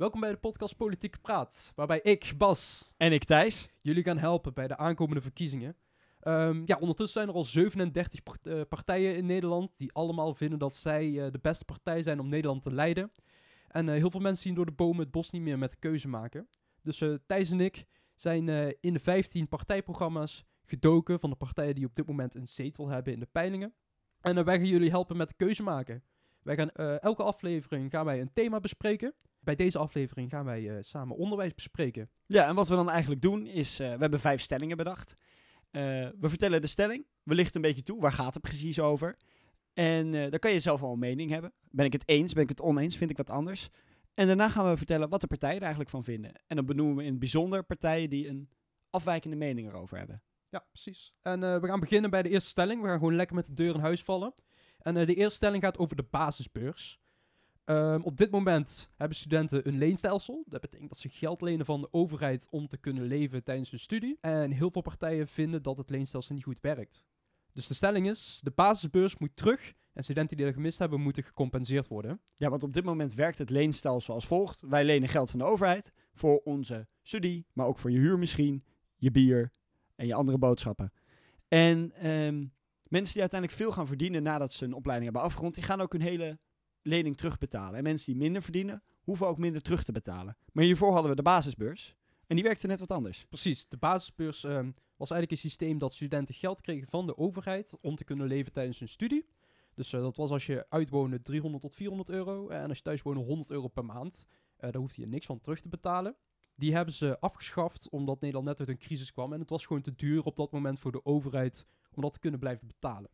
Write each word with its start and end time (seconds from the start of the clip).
Welkom 0.00 0.20
bij 0.20 0.30
de 0.30 0.36
podcast 0.36 0.76
Politieke 0.76 1.18
Praat, 1.18 1.72
waarbij 1.74 2.00
ik, 2.00 2.34
Bas, 2.38 2.90
En 2.96 3.12
ik, 3.12 3.24
Thijs. 3.24 3.68
jullie 3.80 4.02
gaan 4.02 4.18
helpen 4.18 4.54
bij 4.54 4.68
de 4.68 4.76
aankomende 4.76 5.20
verkiezingen. 5.20 5.76
Ehm, 6.20 6.62
ja, 6.64 6.76
ondertussen 6.80 7.20
zijn 7.20 7.28
er 7.28 7.34
al 7.34 7.44
37 7.44 8.22
part- 8.22 8.46
eh, 8.46 8.60
partijen 8.68 9.16
in 9.16 9.26
Nederland 9.26 9.78
die 9.78 9.92
allemaal 9.92 10.34
vinden 10.34 10.58
dat 10.58 10.76
zij 10.76 11.24
eh, 11.24 11.32
de 11.32 11.38
beste 11.42 11.64
partij 11.64 12.02
zijn 12.02 12.20
om 12.20 12.28
Nederland 12.28 12.62
te 12.62 12.72
leiden. 12.72 13.12
En 13.68 13.88
eh, 13.88 13.94
heel 13.94 14.10
veel 14.10 14.20
mensen 14.20 14.42
zien 14.42 14.54
door 14.54 14.66
de 14.66 14.72
bomen 14.72 15.00
het 15.00 15.10
bos 15.10 15.30
niet 15.30 15.42
meer 15.42 15.58
met 15.58 15.70
de 15.70 15.76
keuze 15.78 16.08
maken. 16.08 16.48
Dus 16.82 17.04
Thijs 17.26 17.50
en 17.50 17.60
ik 17.60 17.84
zijn 18.14 18.48
in 18.80 18.92
de 18.92 19.00
15 19.00 19.48
partijprogramma's 19.48 20.44
gedoken 20.64 21.20
van 21.20 21.30
de 21.30 21.36
partijen 21.36 21.74
die 21.74 21.86
op 21.86 21.94
dit 21.94 22.06
moment 22.06 22.34
een 22.34 22.48
zetel 22.48 22.88
hebben 22.88 23.12
in 23.12 23.20
de 23.20 23.28
peilingen. 23.32 23.74
En 24.20 24.44
wij 24.44 24.56
gaan 24.56 24.66
jullie 24.66 24.90
helpen 24.90 25.16
met 25.16 25.28
de 25.28 25.34
keuze 25.36 25.62
maken. 25.62 26.02
Wij 26.42 26.56
gaan 26.56 26.70
elke 26.98 27.22
aflevering 27.22 27.90
gaan 27.90 28.04
wij 28.04 28.20
een 28.20 28.32
thema 28.32 28.60
bespreken. 28.60 29.14
Bij 29.40 29.56
deze 29.56 29.78
aflevering 29.78 30.30
gaan 30.30 30.44
wij 30.44 30.70
eh, 30.70 30.76
samen 30.80 31.16
onderwijs 31.16 31.54
bespreken. 31.54 32.10
Ja, 32.26 32.46
en 32.46 32.54
wat 32.54 32.68
we 32.68 32.74
dan 32.74 32.90
eigenlijk 32.90 33.22
doen 33.22 33.46
is, 33.46 33.80
eh, 33.80 33.92
we 33.92 34.00
hebben 34.00 34.20
vijf 34.20 34.40
stellingen 34.40 34.76
bedacht. 34.76 35.16
Eh, 35.70 35.82
we 36.20 36.28
vertellen 36.28 36.60
de 36.60 36.66
stelling, 36.66 37.06
we 37.22 37.34
lichten 37.34 37.56
een 37.56 37.68
beetje 37.68 37.82
toe, 37.82 38.00
waar 38.00 38.12
gaat 38.12 38.34
het 38.34 38.42
precies 38.42 38.80
over? 38.80 39.16
En 39.72 40.14
eh 40.14 40.30
daar 40.30 40.38
kan 40.38 40.52
je 40.52 40.60
zelf 40.60 40.82
al 40.82 40.92
een 40.92 40.98
mening 40.98 41.30
hebben. 41.30 41.52
Ben 41.70 41.84
ik 41.84 41.92
het 41.92 42.08
eens, 42.08 42.32
ben 42.32 42.42
ik 42.42 42.48
het 42.48 42.60
oneens, 42.60 42.96
vind 42.96 43.10
ik 43.10 43.16
wat 43.16 43.30
anders? 43.30 43.68
En 44.14 44.26
daarna 44.26 44.48
gaan 44.48 44.70
we 44.70 44.76
vertellen 44.76 45.08
wat 45.08 45.20
de 45.20 45.26
partijen 45.26 45.56
er 45.56 45.60
eigenlijk 45.60 45.90
van 45.90 46.04
vinden. 46.04 46.32
En 46.46 46.56
dan 46.56 46.66
benoemen 46.66 46.96
we 46.96 47.02
in 47.02 47.10
het 47.10 47.18
bijzonder 47.18 47.62
partijen 47.62 48.10
die 48.10 48.28
een 48.28 48.48
afwijkende 48.90 49.36
mening 49.36 49.68
erover 49.68 49.98
hebben. 49.98 50.22
Ja, 50.48 50.64
precies. 50.72 51.14
En 51.22 51.44
eh, 51.44 51.60
we 51.60 51.66
gaan 51.66 51.80
beginnen 51.80 52.10
bij 52.10 52.22
de 52.22 52.28
eerste 52.28 52.48
stelling. 52.48 52.82
We 52.82 52.88
gaan 52.88 52.98
gewoon 52.98 53.16
lekker 53.16 53.36
met 53.36 53.46
de 53.46 53.52
deur 53.52 53.74
in 53.74 53.80
huis 53.80 54.02
vallen. 54.02 54.34
En 54.78 54.96
eh, 54.96 55.06
de 55.06 55.14
eerste 55.14 55.36
stelling 55.36 55.62
gaat 55.62 55.78
over 55.78 55.96
de 55.96 56.06
basisbeurs. 56.10 56.99
Ehm, 57.70 58.00
op 58.02 58.16
dit 58.16 58.30
moment 58.30 58.90
hebben 58.96 59.16
studenten 59.16 59.68
een 59.68 59.78
leenstelsel. 59.78 60.44
Dat 60.46 60.60
betekent 60.60 60.88
dat 60.88 60.98
ze 60.98 61.08
geld 61.08 61.40
lenen 61.40 61.66
van 61.66 61.80
de 61.80 61.92
overheid 61.92 62.46
om 62.50 62.68
te 62.68 62.76
kunnen 62.76 63.04
leven 63.04 63.44
tijdens 63.44 63.70
hun 63.70 63.80
studie. 63.80 64.18
En 64.20 64.50
heel 64.50 64.70
veel 64.70 64.80
partijen 64.82 65.28
vinden 65.28 65.62
dat 65.62 65.76
het 65.76 65.90
leenstelsel 65.90 66.34
niet 66.34 66.44
goed 66.44 66.60
werkt. 66.60 67.04
Dus 67.52 67.66
de 67.66 67.74
stelling 67.74 68.08
is, 68.08 68.40
de 68.42 68.50
basisbeurs 68.50 69.16
moet 69.16 69.36
terug 69.36 69.72
en 69.92 70.02
studenten 70.02 70.36
die 70.36 70.46
dat 70.46 70.54
gemist 70.54 70.78
hebben 70.78 71.00
moeten 71.00 71.22
gecompenseerd 71.22 71.88
worden. 71.88 72.20
Ja, 72.34 72.48
want 72.50 72.62
op 72.62 72.72
dit 72.72 72.84
moment 72.84 73.14
werkt 73.14 73.38
het 73.38 73.50
leenstelsel 73.50 74.14
als 74.14 74.26
volgt. 74.26 74.60
Wij 74.60 74.84
lenen 74.84 75.08
geld 75.08 75.30
van 75.30 75.38
de 75.38 75.44
overheid 75.44 75.92
voor 76.12 76.40
onze 76.44 76.88
studie, 77.02 77.46
maar 77.52 77.66
ook 77.66 77.78
voor 77.78 77.90
je 77.90 77.98
huur 77.98 78.18
misschien, 78.18 78.64
je 78.96 79.10
bier 79.10 79.52
en 79.96 80.06
je 80.06 80.14
andere 80.14 80.38
boodschappen. 80.38 80.92
En 81.48 81.92
ehm, 81.92 82.46
mensen 82.88 83.12
die 83.12 83.20
uiteindelijk 83.20 83.60
veel 83.60 83.72
gaan 83.72 83.86
verdienen 83.86 84.22
nadat 84.22 84.52
ze 84.52 84.64
een 84.64 84.74
opleiding 84.74 85.10
hebben 85.10 85.28
afgerond, 85.30 85.54
die 85.54 85.64
gaan 85.64 85.80
ook 85.80 85.92
hun 85.92 86.02
hele 86.02 86.38
lening 86.82 87.16
terugbetalen. 87.16 87.74
En 87.74 87.82
mensen 87.82 88.12
die 88.12 88.22
minder 88.22 88.42
verdienen, 88.42 88.82
hoeven 89.02 89.26
ook 89.26 89.38
minder 89.38 89.62
terug 89.62 89.84
te 89.84 89.92
betalen. 89.92 90.36
Maar 90.52 90.64
hiervoor 90.64 90.92
hadden 90.92 91.10
we 91.10 91.16
de 91.16 91.22
basisbeurs. 91.22 91.94
En 92.26 92.36
die 92.36 92.44
werkte 92.44 92.66
net 92.66 92.80
wat 92.80 92.90
anders. 92.90 93.26
Precies, 93.28 93.68
de 93.68 93.76
basisbeurs 93.76 94.44
ehm, 94.44 94.70
was 94.96 95.10
eigenlijk 95.10 95.30
een 95.30 95.50
systeem 95.50 95.78
dat 95.78 95.94
studenten 95.94 96.34
geld 96.34 96.60
kregen 96.60 96.88
van 96.88 97.06
de 97.06 97.16
overheid 97.16 97.78
om 97.80 97.96
te 97.96 98.04
kunnen 98.04 98.26
leven 98.26 98.52
tijdens 98.52 98.78
hun 98.78 98.88
studie. 98.88 99.26
Dus 99.74 99.92
eh, 99.92 100.00
dat 100.00 100.16
was 100.16 100.30
als 100.30 100.46
je 100.46 100.66
uitwoonde 100.68 101.22
300 101.22 101.62
tot 101.62 101.74
400 101.74 102.10
euro 102.10 102.48
en 102.48 102.68
als 102.68 102.76
je 102.76 102.82
thuis 102.82 103.02
woonde 103.02 103.20
100 103.20 103.50
euro 103.50 103.68
per 103.68 103.84
maand. 103.84 104.24
Eh 104.56 104.70
daar 104.70 104.80
hoefde 104.80 105.00
je 105.00 105.06
niks 105.06 105.26
van 105.26 105.40
terug 105.40 105.60
te 105.60 105.68
betalen. 105.68 106.16
Die 106.54 106.74
hebben 106.74 106.94
ze 106.94 107.20
afgeschaft 107.20 107.88
omdat 107.88 108.20
Nederland 108.20 108.46
net 108.46 108.58
uit 108.58 108.68
een 108.68 108.78
crisis 108.78 109.12
kwam 109.12 109.32
en 109.32 109.40
het 109.40 109.50
was 109.50 109.66
gewoon 109.66 109.82
te 109.82 109.94
duur 109.94 110.24
op 110.24 110.36
dat 110.36 110.52
moment 110.52 110.78
voor 110.78 110.92
de 110.92 111.04
overheid 111.04 111.66
om 111.94 112.02
dat 112.02 112.12
te 112.12 112.18
kunnen 112.18 112.40
blijven 112.40 112.66
betalen. 112.66 113.10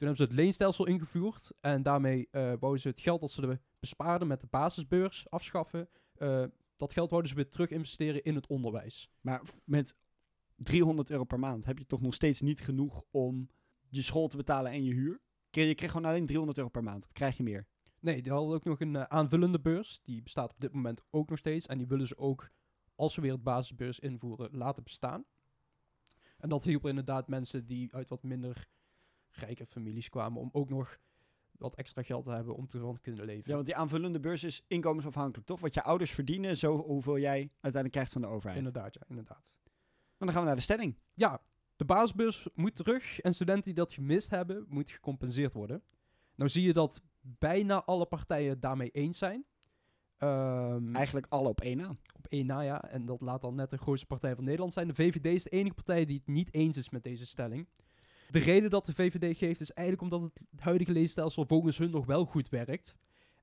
Toen 0.00 0.08
hebben 0.08 0.26
ze 0.26 0.32
het 0.32 0.42
leenstelsel 0.42 0.86
ingevoerd 0.86 1.50
en 1.60 1.82
daarmee 1.82 2.28
eh 2.30 2.52
wouden 2.60 2.80
ze 2.80 2.88
het 2.88 3.00
geld 3.00 3.20
dat 3.20 3.30
ze 3.30 3.60
bespaarden 3.80 4.28
met 4.28 4.40
de 4.40 4.46
basisbeurs 4.50 5.30
afschaffen. 5.30 5.88
Eh, 6.14 6.44
dat 6.76 6.92
geld 6.92 7.10
wouden 7.10 7.30
ze 7.30 7.36
weer 7.36 7.48
terug 7.48 7.70
investeren 7.70 8.22
in 8.22 8.34
het 8.34 8.46
onderwijs. 8.46 9.10
Maar 9.20 9.42
met 9.64 9.96
300 10.54 11.10
euro 11.10 11.24
per 11.24 11.38
maand 11.38 11.64
heb 11.64 11.78
je 11.78 11.86
toch 11.86 12.00
nog 12.00 12.14
steeds 12.14 12.40
niet 12.40 12.60
genoeg 12.60 13.02
om 13.10 13.48
je 13.88 14.02
school 14.02 14.28
te 14.28 14.36
betalen 14.36 14.72
en 14.72 14.84
je 14.84 14.92
huur. 14.92 15.20
Je 15.50 15.66
je 15.66 15.74
kreeg 15.74 15.90
gewoon 15.90 16.08
alleen 16.08 16.26
300 16.26 16.58
euro 16.58 16.70
per 16.70 16.82
maand. 16.82 17.12
Krijg 17.12 17.36
je 17.36 17.42
meer? 17.42 17.66
Nee, 17.98 18.22
die 18.22 18.32
hadden 18.32 18.54
ook 18.54 18.64
nog 18.64 18.80
een 18.80 18.96
eh, 18.96 19.02
aanvullende 19.02 19.60
beurs. 19.60 20.00
Die 20.02 20.22
bestaat 20.22 20.50
op 20.50 20.60
dit 20.60 20.72
moment 20.72 21.02
ook 21.10 21.28
nog 21.28 21.38
steeds. 21.38 21.66
En 21.66 21.78
die 21.78 21.86
willen 21.86 22.06
ze 22.06 22.18
ook, 22.18 22.50
als 22.94 23.14
ze 23.14 23.20
weer 23.20 23.32
het 23.32 23.42
basisbeurs 23.42 23.98
invoeren, 23.98 24.48
laten 24.52 24.82
bestaan. 24.82 25.24
En 26.38 26.48
dat 26.48 26.64
hielp 26.64 26.86
inderdaad 26.86 27.28
mensen 27.28 27.66
die 27.66 27.94
uit 27.94 28.08
wat 28.08 28.22
minder 28.22 28.68
rijke 29.40 29.66
families 29.66 30.08
kwamen... 30.08 30.40
om 30.40 30.48
ook 30.52 30.68
nog 30.68 30.98
wat 31.60 31.74
extra 31.74 32.02
geld 32.02 32.24
te 32.24 32.30
hebben 32.30 32.54
om 32.54 32.66
te 32.66 32.94
kunnen 33.00 33.24
leven. 33.24 33.44
Ja, 33.48 33.54
want 33.54 33.66
die 33.66 33.76
aanvullende 33.76 34.20
beurs 34.20 34.44
is 34.44 34.64
inkomensafhankelijk, 34.66 35.46
toch? 35.46 35.60
Wat 35.60 35.74
je 35.74 35.82
ouders 35.82 36.10
verdienen, 36.10 36.56
zo 36.56 36.76
hoeveel 36.76 37.18
jij 37.18 37.38
uiteindelijk 37.38 37.92
krijgt 37.92 38.12
van 38.12 38.20
de 38.20 38.26
overheid. 38.26 38.58
Inderdaad, 38.58 38.94
ja, 38.94 39.02
inderdaad. 39.08 39.54
Maar 39.64 40.28
dan 40.28 40.32
gaan 40.32 40.40
we 40.40 40.46
naar 40.46 40.56
de 40.56 40.62
stelling. 40.62 40.98
Ja, 41.14 41.42
de 41.76 41.84
basisbeurs 41.84 42.48
moet 42.54 42.74
terug 42.74 43.20
en 43.20 43.34
studenten 43.34 43.64
die 43.64 43.74
dat 43.74 43.92
gemist 43.92 44.30
hebben, 44.30 44.64
moeten 44.68 44.94
gecompenseerd 44.94 45.52
worden. 45.52 45.82
Nou 46.34 46.50
zie 46.50 46.62
je 46.62 46.72
dat 46.72 47.02
bijna 47.20 47.84
alle 47.84 48.06
partijen 48.06 48.60
daarmee 48.60 48.90
eens 48.90 49.18
zijn. 49.18 49.44
Ehm, 50.16 50.94
Eigenlijk 50.94 51.26
alle 51.28 51.48
op 51.48 51.60
één 51.60 51.76
na. 51.76 51.88
op 52.16 52.26
één 52.28 52.46
na, 52.46 52.60
ja. 52.60 52.84
En 52.84 53.06
dat 53.06 53.20
laat 53.20 53.40
dan 53.40 53.54
net 53.54 53.70
de 53.70 53.78
grootste 53.78 54.06
partij 54.06 54.34
van 54.34 54.44
Nederland 54.44 54.72
zijn. 54.72 54.88
De 54.88 54.94
VVD 54.94 55.26
is 55.26 55.42
de 55.42 55.50
enige 55.50 55.74
partij 55.74 56.04
die 56.04 56.16
het 56.16 56.26
niet 56.26 56.54
eens 56.54 56.76
is 56.76 56.90
met 56.90 57.02
deze 57.02 57.26
stelling. 57.26 57.66
De 58.30 58.38
reden 58.38 58.70
dat 58.70 58.86
de 58.86 58.94
VVD 58.94 59.36
geeft 59.36 59.60
is 59.60 59.72
eigenlijk 59.72 60.12
omdat 60.12 60.30
het 60.50 60.60
huidige 60.60 60.92
leenstelsel 60.92 61.44
volgens 61.46 61.78
hun 61.78 61.90
nog 61.90 62.06
wel 62.06 62.24
goed 62.24 62.48
werkt. 62.48 62.94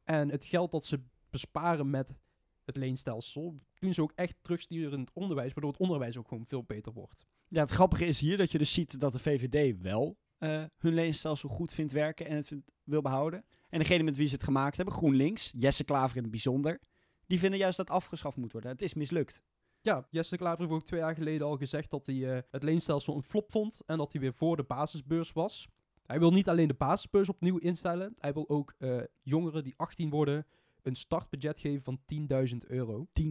En 0.03 0.29
het 0.29 0.45
geld 0.45 0.71
dat 0.71 0.85
ze 0.85 1.01
besparen 1.29 1.89
met 1.89 2.15
het 2.63 2.77
leenstelsel, 2.77 3.59
doen 3.79 3.93
ze 3.93 4.01
ook 4.01 4.11
echt 4.15 4.35
terugsturen 4.41 4.93
in 4.93 4.99
het 4.99 5.13
onderwijs, 5.13 5.53
waardoor 5.53 5.71
het 5.71 5.81
onderwijs 5.81 6.17
ook 6.17 6.27
gewoon 6.27 6.45
veel 6.45 6.63
beter 6.63 6.93
wordt. 6.93 7.25
Ja, 7.47 7.61
het 7.61 7.71
grappige 7.71 8.05
is 8.05 8.19
hier 8.19 8.37
dat 8.37 8.51
je 8.51 8.57
dus 8.57 8.73
ziet 8.73 8.99
dat 8.99 9.11
de 9.11 9.19
VVD 9.19 9.81
wel 9.81 10.17
eh, 10.37 10.63
hun 10.77 10.93
leenstelsel 10.93 11.49
goed 11.49 11.73
vindt 11.73 11.91
werken 11.91 12.25
en 12.25 12.35
het 12.35 12.55
wil 12.83 13.01
behouden. 13.01 13.45
En 13.69 13.79
degene 13.79 14.03
met 14.03 14.17
wie 14.17 14.27
ze 14.27 14.33
het 14.33 14.43
gemaakt 14.43 14.77
hebben, 14.77 14.95
GroenLinks, 14.95 15.53
Jesse 15.57 15.83
Klaver 15.83 16.15
in 16.15 16.21
het 16.21 16.31
bijzonder, 16.31 16.79
die 17.25 17.39
vinden 17.39 17.59
juist 17.59 17.77
dat 17.77 17.89
afgeschaft 17.89 18.37
moet 18.37 18.51
worden. 18.51 18.71
Het 18.71 18.81
is 18.81 18.93
mislukt. 18.93 19.41
Ja, 19.81 20.07
Jesse 20.09 20.37
Klaver 20.37 20.59
heeft 20.59 20.71
ook 20.71 20.83
twee 20.83 20.99
jaar 20.99 21.15
geleden 21.15 21.47
al 21.47 21.57
gezegd 21.57 21.89
dat 21.89 22.05
hij 22.05 22.35
eh, 22.35 22.41
het 22.51 22.63
leenstelsel 22.63 23.15
een 23.15 23.23
flop 23.23 23.51
vond 23.51 23.81
en 23.85 23.97
dat 23.97 24.11
hij 24.11 24.21
weer 24.21 24.33
voor 24.33 24.55
de 24.55 24.63
basisbeurs 24.63 25.31
was. 25.31 25.67
Hij 26.05 26.19
wil 26.19 26.31
niet 26.31 26.49
alleen 26.49 26.67
de 26.67 26.73
basisbeurs 26.73 27.29
opnieuw 27.29 27.57
instellen, 27.57 28.15
hij 28.19 28.33
wil 28.33 28.49
ook 28.49 28.73
eh, 28.77 28.99
jongeren 29.23 29.63
die 29.63 29.73
18 29.77 30.09
worden 30.09 30.45
een 30.81 30.95
startbudget 30.95 31.59
geven 31.59 31.83
van 31.83 31.99
10.000 32.51 32.57
euro. 32.67 33.07
10.000 33.21 33.25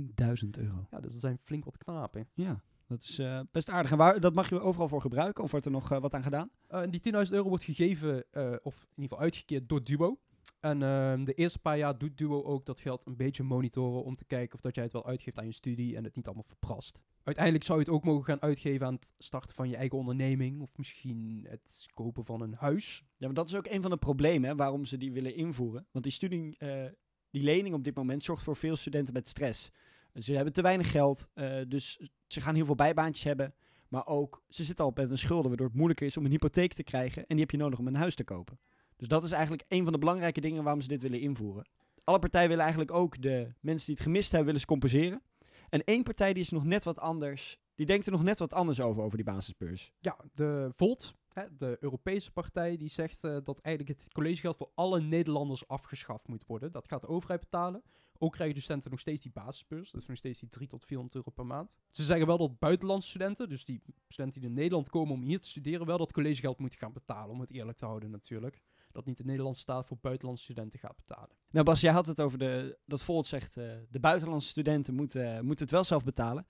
euro. 0.51 0.87
Ja, 0.91 1.01
dus 1.01 1.13
dat 1.13 1.21
zijn 1.21 1.39
flink 1.43 1.65
wat 1.65 1.79
knapen. 1.79 2.29
Ja, 2.35 2.63
dat 2.87 3.03
is 3.03 3.19
eh, 3.19 3.41
best 3.51 3.71
aardig. 3.71 3.91
En 3.91 3.97
waar, 3.97 4.21
dat 4.21 4.35
mag 4.35 4.49
je 4.49 4.61
overal 4.61 4.89
voor 4.89 5.01
gebruiken? 5.01 5.45
Of 5.45 5.51
wordt 5.51 5.67
er 5.67 5.73
nog 5.73 5.89
wat 5.89 6.15
aan 6.15 6.23
gedaan? 6.23 6.51
Die 6.91 7.01
10.000 7.27 7.33
euro 7.33 7.49
wordt 7.49 7.65
gegeven, 7.65 8.25
of 8.63 8.83
in 8.83 9.03
ieder 9.03 9.09
geval 9.09 9.19
uitgekeerd 9.19 9.69
door 9.69 9.85
Duo. 9.85 10.19
En 10.61 10.83
ehm, 10.83 11.25
de 11.25 11.35
eerste 11.35 11.59
paar 11.59 11.79
jaar 11.79 11.99
doet 11.99 12.19
Duo 12.19 12.43
ook 12.43 12.67
dat 12.67 12.81
geld 12.81 13.07
een 13.07 13.17
beetje 13.17 13.43
monitoren 13.43 14.05
om 14.05 14.15
te 14.15 14.25
kijken 14.25 14.55
of 14.55 14.61
dat 14.61 14.75
jij 14.75 14.85
het 14.85 14.93
wel 14.93 15.07
uitgeeft 15.07 15.39
aan 15.39 15.47
je 15.47 15.53
studie 15.53 15.97
en 15.97 16.05
het 16.05 16.17
niet 16.17 16.27
allemaal 16.27 16.45
verprast. 16.47 17.01
Uiteindelijk 17.23 17.65
zou 17.65 17.79
je 17.79 17.85
het 17.85 17.95
ook 17.95 18.05
mogen 18.05 18.25
gaan 18.25 18.43
uitgeven 18.43 18.87
aan 18.87 18.95
het 18.95 19.13
starten 19.19 19.55
van 19.55 19.69
je 19.69 19.77
eigen 19.77 19.99
onderneming 19.99 20.61
of 20.61 20.77
misschien 20.77 21.47
het 21.49 21.87
kopen 21.95 22.25
van 22.25 22.41
een 22.41 22.55
huis. 22.55 23.05
Ja, 23.17 23.27
maar 23.27 23.35
dat 23.35 23.49
is 23.49 23.55
ook 23.55 23.67
een 23.67 23.83
van 23.83 23.91
de 23.91 23.97
problemen 23.97 24.49
hè, 24.49 24.57
waarom 24.57 24.85
ze 24.85 24.97
die 24.97 25.13
willen 25.13 25.35
invoeren. 25.35 25.87
Want 25.91 26.05
die 26.05 26.13
studie, 26.13 26.59
eh, 26.59 26.85
die 27.31 27.43
lening 27.43 27.75
op 27.75 27.85
dit 27.85 27.95
moment 27.95 28.25
zorgt 28.25 28.43
voor 28.43 28.57
veel 28.57 28.77
studenten 28.77 29.15
met 29.15 29.29
stress. 29.29 29.71
Ze 30.15 30.33
hebben 30.33 30.53
te 30.53 30.63
weinig 30.63 30.91
geld, 30.91 31.29
eh, 31.35 31.61
dus 31.69 32.01
ze 32.27 32.41
gaan 32.41 32.55
heel 32.55 32.65
veel 32.65 32.75
bijbaantjes 32.75 33.25
hebben. 33.25 33.55
Maar 33.89 34.07
ook, 34.07 34.43
ze 34.49 34.65
zitten 34.65 34.85
al 34.85 34.93
met 34.95 35.11
een 35.11 35.19
schulden, 35.19 35.49
waardoor 35.49 35.67
het 35.67 35.77
moeilijker 35.77 36.07
is 36.07 36.17
om 36.17 36.25
een 36.25 36.31
hypotheek 36.31 36.73
te 36.73 36.83
krijgen. 36.83 37.21
En 37.21 37.27
die 37.29 37.41
heb 37.41 37.51
je 37.51 37.57
nodig 37.57 37.79
om 37.79 37.87
een 37.87 37.95
huis 37.95 38.15
te 38.15 38.25
kopen. 38.25 38.59
Dus 38.97 39.09
dat 39.09 39.25
is 39.25 39.31
eigenlijk 39.31 39.65
een 39.69 39.85
van 39.85 39.93
de 39.93 39.99
belangrijke 39.99 40.41
dingen 40.41 40.63
waarom 40.63 40.81
ze 40.81 40.89
dit 40.89 41.01
willen 41.01 41.21
invoeren. 41.21 41.69
Alle 42.05 42.19
partijen 42.19 42.49
willen 42.49 42.65
eigenlijk 42.65 42.93
ook 42.93 43.23
de 43.23 43.53
mensen 43.61 43.87
die 43.87 43.95
het 43.95 44.05
gemist 44.05 44.29
hebben, 44.29 44.47
willen 44.47 44.61
ze 44.61 44.67
compenseren. 44.67 45.23
En 45.69 45.85
één 45.85 46.03
partij 46.03 46.33
die 46.33 46.43
is 46.43 46.51
nog 46.51 46.65
net 46.65 46.85
wat 46.85 46.99
anders. 46.99 47.59
Die 47.75 47.87
denkt 47.87 48.07
er 48.07 48.13
nog 48.13 48.23
net 48.23 48.39
wat 48.39 48.53
anders 48.53 48.81
over, 48.81 49.03
over 49.03 49.17
die 49.17 49.27
basisbeurs. 49.27 49.93
Ja, 49.99 50.17
de 50.35 50.71
Volt, 50.77 51.15
hè, 51.29 51.57
de 51.57 51.77
Europese 51.81 52.31
partij, 52.33 52.77
die 52.77 52.89
zegt 52.89 53.25
eh, 53.25 53.37
dat 53.43 53.59
eigenlijk 53.59 53.99
het 53.99 54.13
collegegeld 54.13 54.57
voor 54.57 54.71
alle 54.75 55.01
Nederlanders 55.01 55.69
afgeschaft 55.69 56.29
moet 56.29 56.47
worden. 56.47 56.73
Dat 56.73 56.89
gaat 56.89 57.01
de 57.01 57.09
overheid 57.09 57.41
betalen. 57.41 57.83
Ook 58.19 58.33
krijgen 58.33 58.55
de 58.55 58.63
studenten 58.63 58.91
nog 58.91 59.01
steeds 59.01 59.23
die 59.23 59.33
basisbeurs. 59.33 59.91
Dat 59.91 60.01
is 60.01 60.07
nog 60.07 60.17
steeds 60.17 60.39
die 60.39 60.49
3 60.49 60.69
tot 60.69 60.85
400 60.85 61.17
euro 61.17 61.31
per 61.31 61.47
maand. 61.47 61.71
Ze 61.91 62.03
zeggen 62.03 62.27
wel 62.27 62.39
dat 62.39 62.59
buitenlandse 62.59 63.09
studenten, 63.09 63.49
dus 63.49 63.65
die 63.65 63.83
studenten 64.09 64.41
die 64.41 64.51
in 64.51 64.57
Nederland 64.57 64.89
komen 64.89 65.15
om 65.15 65.23
hier 65.23 65.41
te 65.41 65.49
studeren, 65.49 65.87
wel 65.87 65.99
dat 65.99 66.13
collegegeld 66.13 66.59
moeten 66.59 66.79
gaan 66.79 66.93
betalen. 66.93 67.31
Om 67.31 67.41
het 67.41 67.51
eerlijk 67.51 67.79
te 67.79 67.85
houden 67.85 68.11
natuurlijk. 68.11 68.63
Dat 68.97 69.05
niet 69.07 69.17
de 69.17 69.25
Nederlandse 69.25 69.61
staat 69.61 69.87
voor 69.87 69.97
buitenlandse 70.01 70.45
studenten 70.45 70.79
gaat 70.79 70.97
betalen. 70.97 71.37
Nou 71.51 71.65
Bas, 71.65 71.81
jij 71.81 71.93
had 71.93 72.07
het 72.07 72.21
over 72.21 72.39
de, 72.39 72.79
dat 72.85 73.03
Volt 73.03 73.27
zegt, 73.27 73.57
eh, 73.57 73.71
de 73.91 74.01
buitenlandse 74.01 74.49
studenten 74.49 74.95
moeten, 74.95 75.45
moeten 75.45 75.65
het 75.65 75.75
wel 75.75 75.85
zelf 75.85 76.05
betalen. 76.05 76.47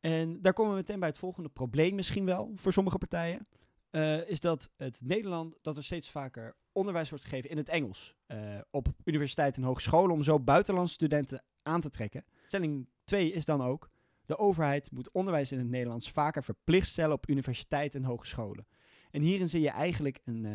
En 0.00 0.42
daar 0.42 0.52
komen 0.52 0.72
we 0.72 0.78
meteen 0.78 0.98
bij 0.98 1.08
het 1.08 1.18
volgende 1.18 1.48
probleem 1.48 1.94
misschien 1.94 2.24
wel 2.24 2.52
voor 2.54 2.72
sommige 2.72 2.98
partijen. 2.98 3.46
eh, 3.90 4.28
is 4.28 4.40
dat 4.40 4.70
het 4.76 5.00
Nederland 5.04 5.56
dat 5.62 5.76
er 5.76 5.84
steeds 5.84 6.10
vaker 6.10 6.56
onderwijs 6.72 7.08
wordt 7.08 7.24
gegeven 7.24 7.50
in 7.50 7.56
het 7.56 7.68
Engels 7.68 8.14
eh, 8.26 8.38
op 8.70 8.88
universiteiten 9.04 9.62
en 9.62 9.68
hogescholen 9.68 10.10
om 10.10 10.22
zo 10.22 10.40
buitenlandse 10.40 10.94
studenten 10.94 11.44
aan 11.62 11.80
te 11.80 11.90
trekken. 11.90 12.24
Stelling 12.46 12.88
2 13.04 13.32
is 13.32 13.44
dan 13.44 13.62
ook 13.62 13.90
de 14.26 14.38
overheid 14.38 14.90
moet 14.90 15.10
onderwijs 15.10 15.52
in 15.52 15.58
het 15.58 15.68
Nederlands 15.68 16.10
vaker 16.10 16.44
verplicht 16.44 16.88
stellen 16.88 17.14
op 17.14 17.28
universiteiten 17.28 18.02
en 18.02 18.08
hogescholen. 18.08 18.66
En 19.10 19.22
hierin 19.22 19.48
zie 19.48 19.60
je 19.60 19.70
eigenlijk 19.70 20.20
een, 20.24 20.44
eh, 20.44 20.52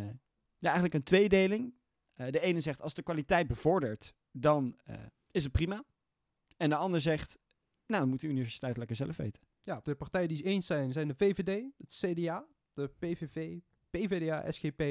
ja, 0.60 0.66
eigenlijk 0.66 0.94
een 0.94 1.04
tweedeling. 1.04 1.74
Eh, 2.14 2.32
de 2.32 2.40
ene 2.40 2.60
zegt 2.60 2.82
als 2.82 2.94
de 2.94 3.04
kwaliteit 3.04 3.48
bevordert, 3.48 4.14
dan 4.32 4.78
eh, 4.84 4.96
is 5.32 5.44
het 5.44 5.52
prima. 5.52 5.84
En 6.58 6.70
de 6.70 6.76
ander 6.76 7.02
zegt, 7.02 7.38
nou, 7.86 8.02
dan 8.02 8.10
moet 8.10 8.20
de 8.20 8.28
universiteit 8.28 8.78
lekker 8.78 8.96
zelf 8.96 9.18
weten. 9.18 9.42
Ja, 9.62 9.80
de 9.84 9.96
partijen 9.96 10.28
die 10.28 10.38
het 10.38 10.46
eens 10.46 10.66
zijn, 10.66 10.92
zijn 10.92 11.08
de 11.08 11.16
VVD, 11.16 11.64
het 11.78 11.94
CDA, 11.94 12.46
de 12.74 12.92
PVV, 13.00 13.60
PVDA, 13.90 14.52
SGP, 14.52 14.82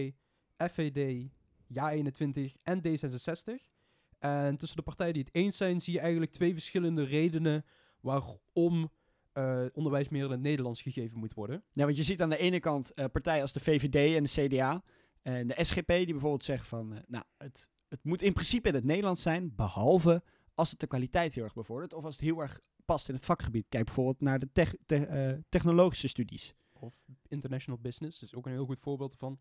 FVD, 0.56 1.29
JA21 1.75 2.62
en 2.62 2.82
D66. 2.87 3.76
En 4.19 4.56
tussen 4.56 4.76
de 4.76 4.82
partijen 4.82 5.15
die 5.15 5.23
het 5.23 5.35
eens 5.35 5.56
zijn, 5.56 5.81
zie 5.81 5.93
je 5.93 6.00
eigenlijk 6.00 6.32
twee 6.32 6.53
verschillende 6.53 7.05
redenen 7.05 7.65
waarom 8.00 8.91
eh, 9.32 9.65
onderwijs 9.73 10.09
meer 10.09 10.25
in 10.25 10.31
het 10.31 10.41
Nederlands 10.41 10.82
gegeven 10.82 11.19
moet 11.19 11.35
worden. 11.35 11.62
Ja, 11.73 11.85
want 11.85 11.97
je 11.97 12.03
ziet 12.03 12.23
aan 12.23 12.29
de 12.29 12.38
ene 12.38 12.61
kant 12.61 12.93
partijen 13.12 13.43
als 13.43 13.53
de 13.53 13.61
VVD 13.61 14.17
en 14.17 14.23
de 14.23 14.47
CDA 14.47 14.82
en 15.28 15.46
de 15.46 15.64
SGP 15.64 15.86
die 15.86 16.06
bijvoorbeeld 16.06 16.44
zeggen 16.44 16.66
van, 16.66 16.94
eh, 16.94 17.00
nou, 17.06 17.25
het, 17.36 17.70
het 17.88 18.04
moet 18.04 18.22
in 18.22 18.32
principe 18.32 18.69
in 18.69 18.75
het 18.75 18.84
Nederlands 18.84 19.22
zijn, 19.22 19.54
behalve 19.54 20.22
als 20.54 20.70
het 20.70 20.80
de 20.80 20.86
kwaliteit 20.86 21.34
heel 21.34 21.44
erg 21.44 21.54
bevordert 21.54 21.92
of 21.94 22.04
als 22.04 22.14
het 22.14 22.25
heel 22.25 22.40
erg 22.40 22.60
past 22.84 23.08
in 23.08 23.14
het 23.14 23.25
vakgebied. 23.25 23.66
Kijk 23.69 23.84
bijvoorbeeld 23.84 24.20
naar 24.20 24.38
de 24.38 24.48
tech- 24.52 24.75
te- 24.86 25.06
eh, 25.06 25.38
technologische 25.48 26.08
studies. 26.08 26.54
Of 26.72 27.04
international 27.26 27.80
business, 27.80 28.22
is 28.22 28.34
ook 28.34 28.46
een 28.46 28.52
heel 28.52 28.64
goed 28.64 28.80
voorbeeld 28.80 29.12
ervan. 29.12 29.40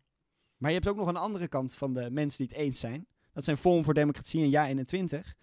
Maar 0.56 0.70
je 0.70 0.76
hebt 0.76 0.88
ook 0.88 0.96
nog 0.96 1.08
een 1.08 1.16
andere 1.16 1.48
kant 1.48 1.74
van 1.74 1.94
de 1.94 2.10
mensen 2.10 2.46
die 2.46 2.56
het 2.56 2.64
eens 2.66 2.80
zijn. 2.80 3.06
Dat 3.32 3.44
zijn 3.44 3.56
Forum 3.56 3.84
voor 3.84 3.94
Democratie 3.94 4.42
en 4.42 4.50
Ja21. 4.50 5.34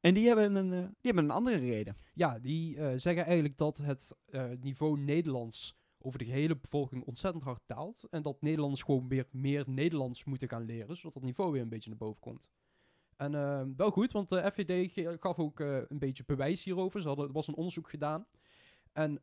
En 0.00 0.14
die 0.14 0.26
hebben 0.26 0.54
een, 0.54 0.72
eh, 0.72 0.78
die 0.78 0.88
hebben 1.12 1.24
een 1.24 1.30
andere 1.30 1.58
reden. 1.58 1.96
Ja, 2.14 2.38
die 2.38 2.74
zeggen 2.98 3.24
eigenlijk 3.24 3.56
dat 3.56 3.76
het 3.76 4.12
niveau 4.60 4.98
Nederlands 4.98 5.74
over 6.04 6.18
de 6.18 6.24
gehele 6.24 6.56
bevolking 6.56 7.04
ontzettend 7.04 7.44
hard 7.44 7.62
daalt. 7.66 8.06
En 8.10 8.22
dat 8.22 8.42
Nederlanders 8.42 8.82
gewoon 8.82 9.08
weer 9.08 9.26
meer 9.30 9.64
Nederlands 9.66 10.24
moeten 10.24 10.48
gaan 10.48 10.64
leren, 10.64 10.96
zodat 10.96 11.14
het 11.14 11.24
niveau 11.24 11.52
weer 11.52 11.62
een 11.62 11.68
beetje 11.68 11.90
naar 11.90 11.98
boven 11.98 12.20
komt. 12.20 12.48
En 13.16 13.34
eh, 13.34 13.62
wel 13.76 13.90
goed, 13.90 14.12
want 14.12 14.28
de 14.28 14.50
FVD 14.52 14.92
gaf 15.20 15.38
ook 15.38 15.60
eh, 15.60 15.76
een 15.88 15.98
beetje 15.98 16.24
bewijs 16.26 16.64
hierover. 16.64 17.00
Ze 17.00 17.06
hadden, 17.06 17.26
er 17.26 17.32
was 17.32 17.46
een 17.46 17.54
onderzoek 17.54 17.88
gedaan. 17.88 18.26
En 18.92 19.20
60% 19.20 19.22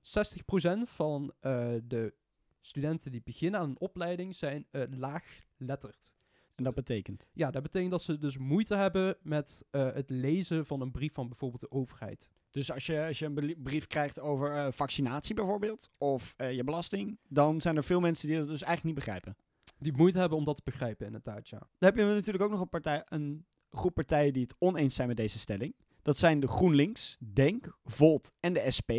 van 0.84 1.34
eh, 1.40 1.76
de 1.84 2.14
studenten 2.62 3.12
die 3.12 3.22
beginnen 3.24 3.60
aan 3.60 3.70
een 3.70 3.80
opleiding 3.80 4.36
zijn 4.36 4.68
eh, 4.72 4.84
laaggeletterd. 4.90 6.14
En 6.60 6.66
dat 6.66 6.76
betekent. 6.76 7.30
Ja, 7.34 7.52
dat 7.52 7.64
betekent 7.64 7.92
dat 7.92 8.02
ze 8.02 8.18
dus 8.18 8.38
moeite 8.38 8.76
hebben 8.76 9.18
met 9.22 9.66
eh, 9.70 9.94
het 9.94 10.10
lezen 10.10 10.66
van 10.66 10.82
een 10.82 10.92
brief 10.92 11.14
van 11.14 11.28
bijvoorbeeld 11.28 11.62
de 11.62 11.72
overheid. 11.72 12.28
Dus 12.52 12.72
als 12.72 12.86
je, 12.86 13.06
als 13.06 13.20
je 13.20 13.26
een 13.26 13.56
brief 13.64 13.88
krijgt 13.88 14.20
over 14.20 14.56
eh, 14.56 14.72
vaccinatie 14.72 15.36
bijvoorbeeld, 15.36 15.90
of 15.98 16.34
eh, 16.38 16.56
je 16.56 16.64
belasting, 16.64 17.20
dan 17.28 17.62
zijn 17.62 17.76
er 17.76 17.84
veel 17.84 18.00
mensen 18.00 18.28
die 18.28 18.38
dat 18.38 18.48
dus 18.48 18.62
eigenlijk 18.62 18.84
niet 18.84 19.06
begrijpen. 19.06 19.36
Die 19.78 19.94
moeite 19.94 20.20
hebben 20.20 20.38
om 20.38 20.44
dat 20.44 20.56
te 20.56 20.62
begrijpen, 20.64 21.06
inderdaad, 21.06 21.50
ja. 21.50 21.58
Dan 21.58 21.90
heb 21.90 21.96
je 21.96 22.04
natuurlijk 22.04 22.44
ook 22.44 22.52
nog 22.52 22.62
een, 22.62 22.70
partij, 22.70 23.04
een 23.06 23.46
groep 23.70 23.94
partijen 23.94 24.34
die 24.34 24.44
het 24.44 24.56
oneens 24.60 24.96
zijn 24.96 25.08
met 25.08 25.18
deze 25.18 25.40
stelling. 25.40 25.76
Dat 26.02 26.18
zijn 26.18 26.40
de 26.40 26.48
GroenLinks, 26.48 27.18
Denk, 27.34 27.78
Volt 27.84 28.32
en 28.40 28.54
de 28.54 28.72
SP. 28.78 28.92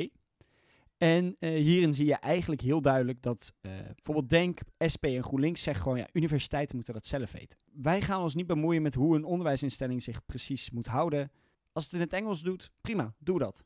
En 1.01 1.37
eh, 1.39 1.51
hierin 1.51 1.95
zie 1.95 2.07
je 2.07 2.15
eigenlijk 2.15 2.61
heel 2.61 2.81
duidelijk 2.81 3.23
dat 3.23 3.55
eh, 3.61 3.73
bijvoorbeeld 3.95 4.29
Denk, 4.29 4.61
SP 4.93 5.05
en 5.05 5.23
GroenLinks 5.23 5.63
zeggen 5.63 5.83
gewoon, 5.83 5.99
ja, 5.99 6.09
universiteiten 6.13 6.77
moeten 6.77 6.95
dat 6.95 7.07
zelf 7.07 7.33
weten. 7.33 7.59
Wij 7.73 8.01
gaan 8.01 8.23
ons 8.23 8.35
niet 8.35 8.47
bemoeien 8.47 8.83
met 8.83 8.95
hoe 8.95 9.17
een 9.17 9.25
onderwijsinstelling 9.25 10.03
zich 10.03 10.27
precies 10.27 10.71
moet 10.71 10.87
houden. 10.87 11.31
Als 11.73 11.85
het 11.85 11.93
in 11.93 12.01
het 12.01 12.13
Engels 12.13 12.43
doet, 12.43 12.71
prima, 12.81 13.15
doe 13.19 13.39
dat. 13.39 13.65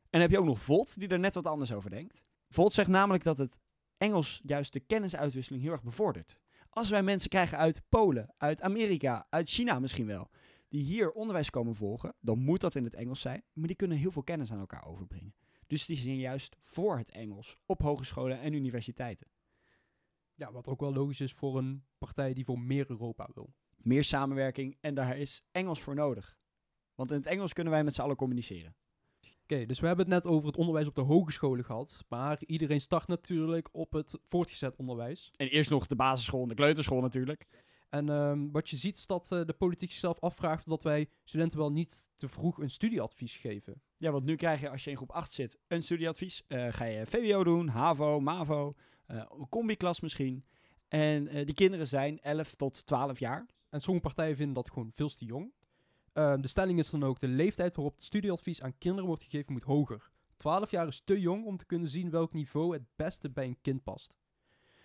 En 0.00 0.08
dan 0.10 0.20
heb 0.20 0.30
je 0.30 0.38
ook 0.38 0.44
nog 0.44 0.58
Volt, 0.58 0.98
die 0.98 1.08
er 1.08 1.18
net 1.18 1.34
wat 1.34 1.46
anders 1.46 1.72
over 1.72 1.90
denkt. 1.90 2.22
Volt 2.48 2.74
zegt 2.74 2.88
namelijk 2.88 3.24
dat 3.24 3.38
het 3.38 3.58
Engels 3.96 4.40
juist 4.44 4.72
de 4.72 4.80
kennisuitwisseling 4.80 5.62
heel 5.62 5.72
erg 5.72 5.82
bevordert. 5.82 6.36
Als 6.70 6.90
wij 6.90 7.02
mensen 7.02 7.30
krijgen 7.30 7.58
uit 7.58 7.82
Polen, 7.88 8.34
uit 8.36 8.62
Amerika, 8.62 9.26
uit 9.30 9.48
China 9.48 9.78
misschien 9.78 10.06
wel, 10.06 10.30
die 10.68 10.82
hier 10.82 11.10
onderwijs 11.10 11.50
komen 11.50 11.74
volgen, 11.74 12.14
dan 12.20 12.38
moet 12.38 12.60
dat 12.60 12.74
in 12.74 12.84
het 12.84 12.94
Engels 12.94 13.20
zijn, 13.20 13.42
maar 13.52 13.66
die 13.66 13.76
kunnen 13.76 13.96
heel 13.96 14.12
veel 14.12 14.22
kennis 14.22 14.52
aan 14.52 14.58
elkaar 14.58 14.86
overbrengen. 14.86 15.34
Dus 15.66 15.86
die 15.86 15.96
zijn 15.96 16.18
juist 16.18 16.56
voor 16.58 16.98
het 16.98 17.10
Engels 17.10 17.56
op 17.66 17.82
hogescholen 17.82 18.40
en 18.40 18.52
universiteiten. 18.52 19.26
Ja, 20.34 20.52
wat 20.52 20.68
ook 20.68 20.80
wel 20.80 20.92
logisch 20.92 21.20
is 21.20 21.32
voor 21.32 21.58
een 21.58 21.84
partij 21.98 22.34
die 22.34 22.44
voor 22.44 22.60
meer 22.60 22.90
Europa 22.90 23.28
wil. 23.34 23.54
Meer 23.76 24.04
samenwerking 24.04 24.76
en 24.80 24.94
daar 24.94 25.18
is 25.18 25.42
Engels 25.52 25.80
voor 25.80 25.94
nodig. 25.94 26.38
Want 26.94 27.10
in 27.10 27.16
het 27.16 27.26
Engels 27.26 27.52
kunnen 27.52 27.72
wij 27.72 27.84
met 27.84 27.94
z'n 27.94 28.00
allen 28.00 28.16
communiceren. 28.16 28.76
Oké, 29.42 29.66
dus 29.66 29.80
we 29.80 29.86
hebben 29.86 30.04
het 30.04 30.14
net 30.14 30.32
over 30.32 30.46
het 30.46 30.56
onderwijs 30.56 30.86
op 30.86 30.94
de 30.94 31.00
hogescholen 31.00 31.64
gehad. 31.64 32.04
Maar 32.08 32.38
iedereen 32.46 32.80
start 32.80 33.06
natuurlijk 33.08 33.68
op 33.72 33.92
het 33.92 34.18
voortgezet 34.22 34.76
onderwijs. 34.76 35.30
En 35.36 35.48
eerst 35.48 35.70
nog 35.70 35.86
de 35.86 35.96
basisschool 35.96 36.42
en 36.42 36.48
de 36.48 36.54
kleuterschool 36.54 37.00
natuurlijk. 37.00 37.46
En 37.88 38.08
ehm, 38.08 38.50
wat 38.50 38.68
je 38.68 38.76
ziet 38.76 38.98
is 38.98 39.06
dat 39.06 39.32
eh, 39.32 39.44
de 39.44 39.52
politiek 39.52 39.90
zichzelf 39.90 40.20
afvraagt 40.20 40.68
dat 40.68 40.82
wij 40.82 41.08
studenten 41.24 41.58
wel 41.58 41.72
niet 41.72 42.10
te 42.14 42.28
vroeg 42.28 42.58
een 42.58 42.70
studieadvies 42.70 43.34
geven. 43.34 43.82
Ja, 43.96 44.10
want 44.10 44.24
nu 44.24 44.36
krijg 44.36 44.60
je 44.60 44.70
als 44.70 44.84
je 44.84 44.90
in 44.90 44.96
groep 44.96 45.10
8 45.10 45.32
zit 45.32 45.58
een 45.66 45.82
studieadvies. 45.82 46.44
Eh, 46.46 46.66
ga 46.70 46.84
je 46.84 47.06
VWO 47.06 47.44
doen, 47.44 47.68
HAVO, 47.68 48.20
MAVO, 48.20 48.74
eh, 49.06 49.16
een 49.38 49.48
combi-klas 49.48 50.00
misschien. 50.00 50.44
En 50.88 51.44
die 51.44 51.54
kinderen 51.54 51.88
zijn 51.88 52.20
11 52.20 52.54
tot 52.54 52.86
12 52.86 53.18
jaar. 53.18 53.46
En 53.70 53.80
sommige 53.80 54.06
partijen 54.06 54.36
vinden 54.36 54.54
dat 54.54 54.70
gewoon 54.70 54.90
veel 54.94 55.08
te 55.08 55.24
jong. 55.24 55.52
Ehm, 56.12 56.40
de 56.40 56.48
stelling 56.48 56.78
is 56.78 56.90
dan 56.90 57.04
ook, 57.04 57.20
de 57.20 57.28
leeftijd 57.28 57.76
waarop 57.76 57.94
het 57.94 58.04
studieadvies 58.04 58.62
aan 58.62 58.78
kinderen 58.78 59.06
wordt 59.06 59.22
gegeven 59.22 59.52
moet 59.52 59.62
hoger. 59.62 60.10
12 60.36 60.70
jaar 60.70 60.86
is 60.86 61.02
te 61.04 61.20
jong 61.20 61.44
om 61.44 61.56
te 61.56 61.66
kunnen 61.66 61.88
zien 61.88 62.10
welk 62.10 62.32
niveau 62.32 62.72
het 62.72 62.82
beste 62.96 63.30
bij 63.30 63.44
een 63.44 63.60
kind 63.60 63.82
past. 63.82 64.14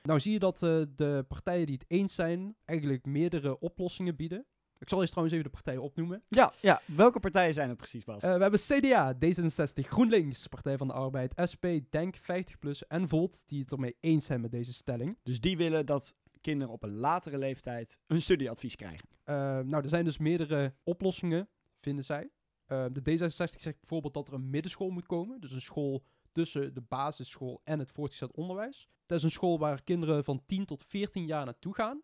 Nou 0.01 0.19
zie 0.19 0.31
je 0.31 0.39
dat 0.39 0.63
eh, 0.63 0.81
de 0.95 1.25
partijen 1.27 1.65
die 1.65 1.75
het 1.75 1.92
eens 1.92 2.15
zijn 2.15 2.56
eigenlijk 2.65 3.06
meerdere 3.06 3.59
oplossingen 3.59 4.15
bieden. 4.15 4.45
Ik 4.77 4.89
zal 4.89 5.01
eens 5.01 5.09
trouwens 5.09 5.38
even 5.38 5.51
de 5.51 5.56
partijen 5.57 5.81
opnoemen. 5.81 6.24
Ja, 6.27 6.53
ja. 6.59 6.81
Welke 6.86 7.19
partijen 7.19 7.53
zijn 7.53 7.69
het 7.69 7.77
precies, 7.77 8.03
Bas? 8.03 8.24
Eh, 8.24 8.36
we 8.36 8.42
hebben 8.42 8.59
CDA, 8.59 9.13
D66, 9.13 9.88
GroenLinks, 9.88 10.48
Partij 10.48 10.77
van 10.77 10.88
de 10.88 10.94
Arbeid, 10.94 11.33
SP, 11.51 11.65
Denk, 11.89 12.18
50PLUS 12.18 12.88
en 12.88 13.07
Volt 13.07 13.42
die 13.45 13.62
het 13.62 13.71
ermee 13.71 13.95
eens 14.00 14.25
zijn 14.25 14.42
met 14.42 14.51
deze 14.51 14.74
stelling. 14.74 15.18
dus 15.24 15.39
die 15.39 15.57
willen 15.57 15.86
dat 15.86 16.15
kinderen 16.42 16.74
op 16.74 16.83
een 16.83 16.95
latere 16.95 17.38
leeftijd 17.38 18.00
een 18.07 18.21
studieadvies 18.21 18.75
krijgen. 18.75 19.09
Uh, 19.25 19.36
nou, 19.59 19.83
er 19.83 19.89
zijn 19.89 20.06
dus 20.06 20.18
meerdere 20.18 20.75
oplossingen, 20.83 21.50
vinden 21.80 22.06
zij. 22.06 22.30
Uh, 22.68 22.86
de 22.92 23.01
D66 23.01 23.27
zegt 23.57 23.80
bijvoorbeeld 23.80 24.13
dat 24.13 24.27
er 24.27 24.33
een 24.33 24.50
middenschool 24.50 24.89
moet 24.89 25.06
komen. 25.06 25.42
Dus 25.42 25.51
een 25.51 25.62
school 25.62 26.04
tussen 26.31 26.73
de 26.73 26.81
basisschool 26.81 27.61
en 27.64 27.80
het 27.80 27.92
voortgezet 27.92 28.31
onderwijs. 28.31 28.88
Dat 29.06 29.18
is 29.18 29.23
een 29.23 29.31
school 29.31 29.59
waar 29.59 29.83
kinderen 29.83 30.23
van 30.23 30.44
10 30.45 30.66
tot 30.66 30.83
14 30.83 31.26
jaar 31.26 31.45
naartoe 31.45 31.73
gaan. 31.73 32.02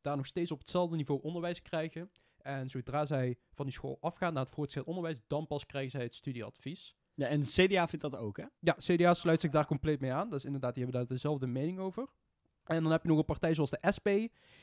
Daar 0.00 0.16
nog 0.16 0.26
steeds 0.26 0.50
op 0.50 0.58
hetzelfde 0.58 0.96
niveau 0.96 1.22
onderwijs 1.22 1.62
krijgen. 1.62 2.10
En 2.36 2.70
zodra 2.70 3.06
zij 3.06 3.38
van 3.52 3.64
die 3.64 3.74
school 3.74 3.96
afgaan 4.00 4.32
naar 4.32 4.44
het 4.44 4.54
voortgezet 4.54 4.86
onderwijs, 4.86 5.20
dan 5.26 5.46
pas 5.46 5.66
krijgen 5.66 5.90
zij 5.90 6.02
het 6.02 6.14
studieadvies. 6.14 6.94
Ja, 7.14 7.26
en 7.26 7.40
CDA 7.40 7.88
vindt 7.88 8.10
dat 8.10 8.16
ook, 8.16 8.36
hè? 8.36 8.44
Ja, 8.58 8.72
CDA 8.78 9.14
sluit 9.14 9.40
zich 9.40 9.50
daar 9.50 9.66
compleet 9.66 10.00
mee 10.00 10.12
aan. 10.12 10.30
Dus 10.30 10.44
inderdaad, 10.44 10.74
die 10.74 10.82
hebben 10.82 11.00
daar 11.00 11.10
dezelfde 11.10 11.46
mening 11.46 11.78
over. 11.78 12.08
En 12.64 12.82
dan 12.82 12.92
heb 12.92 13.02
je 13.02 13.08
nog 13.08 13.18
een 13.18 13.24
partij 13.24 13.54
zoals 13.54 13.70
de 13.70 13.92
SP. 13.96 14.08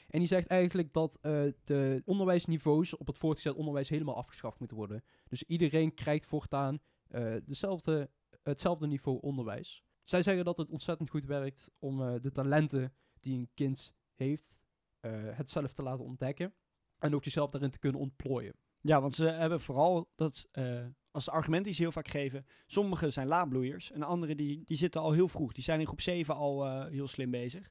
En 0.08 0.20
die 0.20 0.28
zegt 0.28 0.48
eigenlijk 0.48 0.94
dat 0.94 1.20
uh, 1.22 1.32
de 1.64 2.02
onderwijsniveaus 2.06 2.98
op 2.98 3.08
het 3.08 3.18
voortgezet 3.18 3.56
onderwijs 3.56 3.90
helemaal 3.90 4.16
afgeschaft 4.16 4.60
moeten 4.60 4.78
worden. 4.78 5.04
Dus 5.28 5.44
iedereen 5.44 5.94
krijgt 5.94 6.26
voortaan 6.26 6.80
uh, 7.12 7.36
dezelfde, 7.46 8.10
hetzelfde 8.44 8.88
niveau 8.88 9.22
onderwijs. 9.22 9.84
Zij 10.04 10.24
zeggen 10.24 10.46
dat 10.46 10.58
het 10.58 10.72
ontzettend 10.72 11.10
goed 11.10 11.26
werkt 11.26 11.72
om 11.80 12.02
uh, 12.02 12.14
de 12.22 12.32
talenten 12.32 12.94
die 13.20 13.38
een 13.38 13.50
kind 13.54 13.94
heeft, 14.14 14.60
uh, 15.02 15.12
het 15.14 15.50
zelf 15.50 15.74
te 15.74 15.84
laten 15.84 16.06
ontdekken. 16.06 16.54
En 16.98 17.16
ook 17.16 17.24
jezelf 17.24 17.50
daarin 17.50 17.70
te 17.70 17.80
kunnen 17.80 18.02
ontplooien. 18.02 18.54
Ja, 18.82 19.02
want 19.02 19.16
ze 19.16 19.26
hebben 19.26 19.62
vooral 19.62 20.12
dat, 20.16 20.48
uh, 20.54 20.86
als 21.12 21.30
argument 21.30 21.66
die 21.66 21.74
ze 21.74 21.82
heel 21.82 21.92
vaak 21.92 22.08
geven, 22.08 22.46
sommigen 22.66 23.14
zijn 23.14 23.28
laadbloeiers 23.28 23.92
en 23.92 24.04
anderen 24.04 24.38
die, 24.38 24.64
die 24.66 24.78
zitten 24.78 25.02
al 25.02 25.12
heel 25.12 25.28
vroeg. 25.28 25.52
Die 25.52 25.64
zijn 25.64 25.80
in 25.80 25.86
groep 25.86 26.02
7 26.02 26.36
al 26.36 26.86
heel 26.86 27.08
slim 27.08 27.32
bezig. 27.32 27.70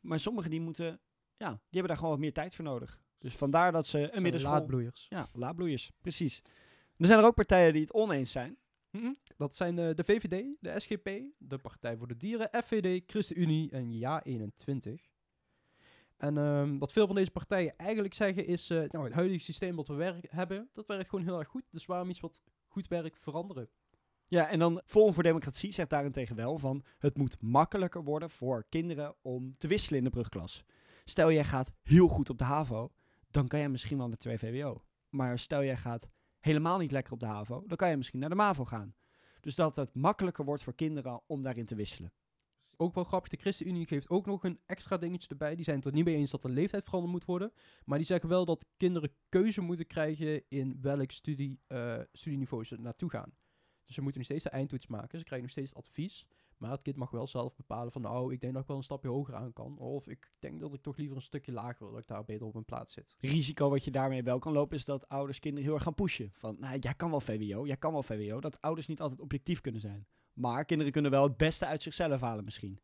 Maar 0.00 0.20
sommigen 0.20 0.50
die 0.50 0.60
moeten, 0.60 1.00
ja, 1.36 1.48
die 1.48 1.58
hebben 1.70 1.88
daar 1.88 1.96
gewoon 1.96 2.12
wat 2.12 2.20
meer 2.20 2.32
tijd 2.32 2.54
voor 2.54 2.64
nodig. 2.64 3.02
Dus 3.18 3.36
vandaar 3.36 3.72
dat 3.72 3.86
ze 3.86 4.14
een 4.16 4.22
middenschool... 4.22 4.52
Laadbloeiers. 4.52 5.06
Ja, 5.08 5.28
laadbloeiers, 5.32 5.90
precies. 6.00 6.42
Er 6.96 7.06
zijn 7.06 7.18
er 7.18 7.24
ook 7.24 7.34
partijen 7.34 7.72
die 7.72 7.82
het 7.82 7.92
oneens 7.92 8.30
zijn. 8.30 8.58
-hmm. 8.98 9.16
Dat 9.36 9.56
zijn 9.56 9.78
uh, 9.78 9.94
de 9.94 10.04
VVD, 10.04 10.44
de 10.60 10.80
SGP, 10.80 11.10
de 11.38 11.58
Partij 11.58 11.96
voor 11.96 12.08
de 12.08 12.16
Dieren, 12.16 12.48
FVD, 12.64 13.02
ChristenUnie 13.06 13.70
en 13.70 13.92
Ja21. 13.92 15.08
En 16.16 16.36
um, 16.36 16.78
wat 16.78 16.92
veel 16.92 17.06
van 17.06 17.16
deze 17.16 17.30
partijen 17.30 17.76
eigenlijk 17.76 18.14
zeggen 18.14 18.46
is, 18.46 18.70
uh, 18.70 18.82
nou 18.88 19.04
het 19.04 19.14
huidige 19.14 19.40
systeem 19.40 19.76
wat 19.76 19.88
we 19.88 20.20
hebben, 20.28 20.68
dat 20.72 20.86
werkt 20.86 21.08
gewoon 21.08 21.24
heel 21.24 21.38
erg 21.38 21.48
goed. 21.48 21.64
Dus 21.70 21.86
waarom 21.86 22.10
iets 22.10 22.20
wat 22.20 22.42
goed 22.66 22.88
werkt 22.88 23.18
veranderen? 23.18 23.68
Ja, 24.26 24.48
en 24.48 24.58
dan 24.58 24.82
Forum 24.84 25.14
voor 25.14 25.22
Democratie 25.22 25.72
zegt 25.72 25.90
daarentegen 25.90 26.36
wel 26.36 26.58
van... 26.58 26.84
het 26.98 27.16
moet 27.16 27.42
makkelijker 27.42 28.04
worden 28.04 28.30
voor 28.30 28.66
kinderen 28.68 29.14
om 29.22 29.52
te 29.52 29.68
wisselen 29.68 29.98
in 29.98 30.04
de 30.04 30.10
brugklas. 30.10 30.64
Stel 31.04 31.32
jij 31.32 31.44
gaat 31.44 31.72
heel 31.82 32.08
goed 32.08 32.30
op 32.30 32.38
de 32.38 32.44
HAVO, 32.44 32.92
dan 33.30 33.48
kan 33.48 33.58
jij 33.58 33.68
misschien 33.68 33.98
wel 33.98 34.08
naar 34.08 34.16
2 34.16 34.38
VWO. 34.38 34.84
Maar 35.08 35.38
stel 35.38 35.64
jij 35.64 35.76
gaat 35.76 36.08
helemaal 36.40 36.78
niet 36.78 36.90
lekker 36.90 37.12
op 37.12 37.20
de 37.20 37.26
HAVO, 37.26 37.64
dan 37.66 37.76
kan 37.76 37.90
je 37.90 37.96
misschien 37.96 38.20
naar 38.20 38.28
de 38.28 38.34
MAVO 38.34 38.64
gaan. 38.64 38.94
Dus 39.40 39.54
dat 39.54 39.76
het 39.76 39.94
makkelijker 39.94 40.44
wordt 40.44 40.62
voor 40.62 40.74
kinderen 40.74 41.22
om 41.26 41.42
daarin 41.42 41.66
te 41.66 41.74
wisselen. 41.74 42.12
Ook 42.76 42.94
wel 42.94 43.04
grappig, 43.04 43.30
de 43.30 43.36
ChristenUnie 43.36 43.86
geeft 43.86 44.08
ook 44.08 44.26
nog 44.26 44.44
een 44.44 44.60
extra 44.66 44.96
dingetje 44.96 45.28
erbij. 45.28 45.54
Die 45.54 45.64
zijn 45.64 45.76
het 45.76 45.84
er 45.84 45.92
niet 45.92 46.04
mee 46.04 46.16
eens 46.16 46.30
dat 46.30 46.42
de 46.42 46.48
leeftijd 46.48 46.84
veranderd 46.84 47.12
moet 47.12 47.24
worden. 47.24 47.52
Maar 47.84 47.98
die 47.98 48.06
zeggen 48.06 48.28
wel 48.28 48.44
dat 48.44 48.66
kinderen 48.76 49.12
keuze 49.28 49.60
moeten 49.60 49.86
krijgen 49.86 50.42
in 50.48 50.78
welk 50.80 51.10
studie, 51.10 51.60
eh, 51.66 51.98
studieniveau 52.12 52.64
ze 52.64 52.76
naartoe 52.80 53.10
gaan. 53.10 53.32
Dus 53.84 53.94
ze 53.94 54.00
moeten 54.00 54.20
nog 54.20 54.30
steeds 54.30 54.44
de 54.44 54.50
eindtoets 54.50 54.86
maken. 54.86 55.18
Ze 55.18 55.24
krijgen 55.24 55.48
nog 55.48 55.56
steeds 55.56 55.74
advies. 55.74 56.26
Maar 56.60 56.70
het 56.70 56.82
kind 56.82 56.96
mag 56.96 57.10
wel 57.10 57.26
zelf 57.26 57.56
bepalen 57.56 57.92
van, 57.92 58.02
nou, 58.02 58.32
ik 58.32 58.40
denk 58.40 58.52
dat 58.52 58.62
ik 58.62 58.68
wel 58.68 58.76
een 58.76 58.82
stapje 58.82 59.08
hoger 59.08 59.34
aan 59.34 59.52
kan. 59.52 59.78
Of 59.78 60.08
ik 60.08 60.32
denk 60.38 60.60
dat 60.60 60.74
ik 60.74 60.82
toch 60.82 60.96
liever 60.96 61.16
een 61.16 61.22
stukje 61.22 61.52
lager 61.52 61.78
wil, 61.78 61.90
dat 61.90 62.00
ik 62.00 62.06
daar 62.06 62.24
beter 62.24 62.46
op 62.46 62.52
mijn 62.52 62.64
plaats 62.64 62.92
zit. 62.92 63.14
Risico 63.18 63.70
wat 63.70 63.84
je 63.84 63.90
daarmee 63.90 64.22
wel 64.22 64.38
kan 64.38 64.52
lopen 64.52 64.76
is 64.76 64.84
dat 64.84 65.08
ouders 65.08 65.38
kinderen 65.38 65.64
heel 65.64 65.74
erg 65.74 65.82
gaan 65.84 65.94
pushen. 65.94 66.30
Van, 66.34 66.56
nou, 66.58 66.78
jij 66.78 66.94
kan 66.94 67.10
wel 67.10 67.20
VWO, 67.20 67.66
jij 67.66 67.76
kan 67.76 67.92
wel 67.92 68.02
VWO. 68.02 68.40
Dat 68.40 68.60
ouders 68.60 68.86
niet 68.86 69.00
altijd 69.00 69.20
objectief 69.20 69.60
kunnen 69.60 69.80
zijn. 69.80 70.06
Maar 70.32 70.64
kinderen 70.64 70.92
kunnen 70.92 71.10
wel 71.10 71.22
het 71.22 71.36
beste 71.36 71.66
uit 71.66 71.82
zichzelf 71.82 72.20
halen 72.20 72.44
misschien. 72.44 72.80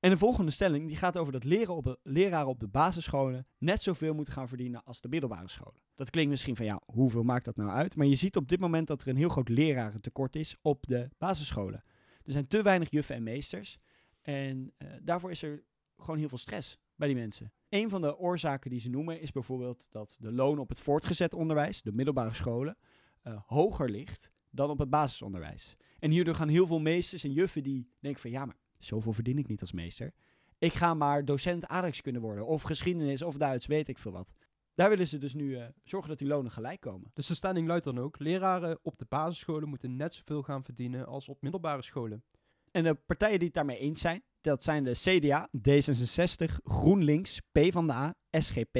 En 0.00 0.10
de 0.10 0.18
volgende 0.18 0.50
stelling 0.50 0.86
die 0.86 0.96
gaat 0.96 1.16
over 1.16 1.32
dat 1.32 1.44
leren 1.44 1.74
op 1.74 1.98
leraren 2.02 2.48
op 2.48 2.60
de 2.60 2.68
basisscholen 2.68 3.46
net 3.58 3.82
zoveel 3.82 4.14
moeten 4.14 4.32
gaan 4.32 4.48
verdienen 4.48 4.84
als 4.84 5.00
de 5.00 5.08
middelbare 5.08 5.48
scholen. 5.48 5.80
Dat 5.94 6.10
klinkt 6.10 6.30
misschien 6.30 6.56
van 6.56 6.64
ja, 6.64 6.80
hoeveel 6.86 7.22
maakt 7.22 7.44
dat 7.44 7.56
nou 7.56 7.70
uit? 7.70 7.96
Maar 7.96 8.06
je 8.06 8.14
ziet 8.14 8.36
op 8.36 8.48
dit 8.48 8.60
moment 8.60 8.86
dat 8.86 9.02
er 9.02 9.08
een 9.08 9.16
heel 9.16 9.28
groot 9.28 9.48
lerarentekort 9.48 10.36
is 10.36 10.56
op 10.62 10.86
de 10.86 11.08
basisscholen. 11.18 11.84
Er 12.26 12.32
zijn 12.32 12.46
te 12.46 12.62
weinig 12.62 12.90
juffen 12.90 13.14
en 13.14 13.22
meesters. 13.22 13.76
En 14.22 14.72
uh, 14.78 14.88
daarvoor 15.02 15.30
is 15.30 15.42
er 15.42 15.64
gewoon 15.96 16.18
heel 16.18 16.28
veel 16.28 16.38
stress 16.38 16.78
bij 16.94 17.08
die 17.08 17.16
mensen. 17.16 17.52
Een 17.68 17.90
van 17.90 18.00
de 18.00 18.18
oorzaken 18.18 18.70
die 18.70 18.80
ze 18.80 18.88
noemen 18.88 19.20
is 19.20 19.32
bijvoorbeeld 19.32 19.86
dat 19.90 20.16
de 20.20 20.32
loon 20.32 20.58
op 20.58 20.68
het 20.68 20.80
voortgezet 20.80 21.34
onderwijs, 21.34 21.82
de 21.82 21.92
middelbare 21.92 22.34
scholen, 22.34 22.76
uh, 23.24 23.40
hoger 23.46 23.90
ligt 23.90 24.30
dan 24.50 24.70
op 24.70 24.78
het 24.78 24.90
basisonderwijs. 24.90 25.76
En 25.98 26.10
hierdoor 26.10 26.34
gaan 26.34 26.48
heel 26.48 26.66
veel 26.66 26.80
meesters 26.80 27.24
en 27.24 27.32
juffen 27.32 27.62
die 27.62 27.90
denken 28.00 28.20
van 28.20 28.30
ja, 28.30 28.44
maar 28.44 28.56
zoveel 28.78 29.12
verdien 29.12 29.38
ik 29.38 29.48
niet 29.48 29.60
als 29.60 29.72
meester. 29.72 30.12
Ik 30.58 30.72
ga 30.72 30.94
maar 30.94 31.24
docent 31.24 31.66
aardrijkskunde 31.66 32.20
worden, 32.20 32.46
of 32.46 32.62
geschiedenis, 32.62 33.22
of 33.22 33.36
Duits, 33.36 33.66
weet 33.66 33.88
ik 33.88 33.98
veel 33.98 34.12
wat. 34.12 34.32
Daar 34.76 34.88
willen 34.88 35.06
ze 35.06 35.18
dus 35.18 35.34
nu 35.34 35.50
uh, 35.50 35.64
zorgen 35.84 36.08
dat 36.08 36.18
die 36.18 36.28
lonen 36.28 36.50
gelijk 36.50 36.80
komen. 36.80 37.10
Dus 37.14 37.26
de 37.26 37.34
stelling 37.34 37.66
luidt 37.66 37.84
dan 37.84 37.98
ook: 37.98 38.18
leraren 38.18 38.78
op 38.82 38.98
de 38.98 39.06
basisscholen 39.08 39.68
moeten 39.68 39.96
net 39.96 40.14
zoveel 40.14 40.42
gaan 40.42 40.64
verdienen 40.64 41.06
als 41.06 41.28
op 41.28 41.42
middelbare 41.42 41.82
scholen. 41.82 42.24
En 42.70 42.84
de 42.84 42.94
partijen 42.94 43.38
die 43.38 43.46
het 43.46 43.56
daarmee 43.56 43.78
eens 43.78 44.00
zijn, 44.00 44.22
dat 44.40 44.64
zijn 44.64 44.84
de 44.84 44.92
CDA, 44.92 45.48
D66, 45.68 46.54
GroenLinks, 46.64 47.40
PvdA, 47.52 48.14
SGP, 48.30 48.78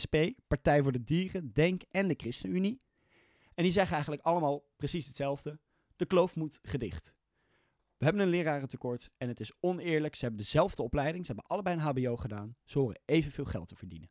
SP, 0.00 0.16
Partij 0.46 0.82
voor 0.82 0.92
de 0.92 1.04
Dieren, 1.04 1.52
DENK 1.52 1.82
en 1.90 2.08
de 2.08 2.14
ChristenUnie. 2.16 2.80
En 3.54 3.62
die 3.62 3.72
zeggen 3.72 3.92
eigenlijk 3.92 4.22
allemaal 4.22 4.64
precies 4.76 5.06
hetzelfde. 5.06 5.60
De 5.96 6.06
kloof 6.06 6.36
moet 6.36 6.58
gedicht. 6.62 7.14
We 7.96 8.04
hebben 8.04 8.22
een 8.22 8.30
lerarentekort 8.30 9.10
en 9.16 9.28
het 9.28 9.40
is 9.40 9.52
oneerlijk. 9.60 10.14
Ze 10.14 10.20
hebben 10.20 10.40
dezelfde 10.42 10.82
opleiding, 10.82 11.26
ze 11.26 11.32
hebben 11.32 11.50
allebei 11.50 11.76
een 11.76 11.82
HBO 11.82 12.16
gedaan. 12.16 12.56
Ze 12.64 12.78
horen 12.78 13.00
evenveel 13.04 13.44
geld 13.44 13.68
te 13.68 13.76
verdienen. 13.76 14.10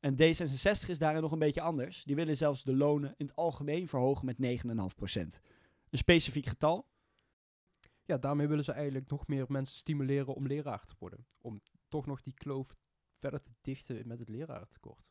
En 0.00 0.14
D66 0.14 0.88
is 0.88 0.98
daarin 0.98 1.22
nog 1.22 1.32
een 1.32 1.38
beetje 1.38 1.60
anders. 1.60 2.04
Die 2.04 2.16
willen 2.16 2.36
zelfs 2.36 2.62
de 2.62 2.76
lonen 2.76 3.14
in 3.16 3.26
het 3.26 3.36
algemeen 3.36 3.88
verhogen 3.88 4.26
met 4.26 4.36
9,5%. 4.36 4.72
Een 5.90 5.98
specifiek 5.98 6.46
getal. 6.46 6.88
Ja, 8.04 8.18
daarmee 8.18 8.46
willen 8.46 8.64
ze 8.64 8.72
eigenlijk 8.72 9.10
nog 9.10 9.26
meer 9.26 9.44
mensen 9.48 9.76
stimuleren 9.76 10.34
om 10.34 10.46
leraar 10.46 10.84
te 10.84 10.94
worden. 10.98 11.26
Om 11.38 11.62
toch 11.88 12.06
nog 12.06 12.22
die 12.22 12.34
kloof 12.34 12.76
verder 13.18 13.40
te 13.40 13.50
dichten 13.60 14.06
met 14.06 14.18
het 14.18 14.28
lerarentekort. 14.28 15.10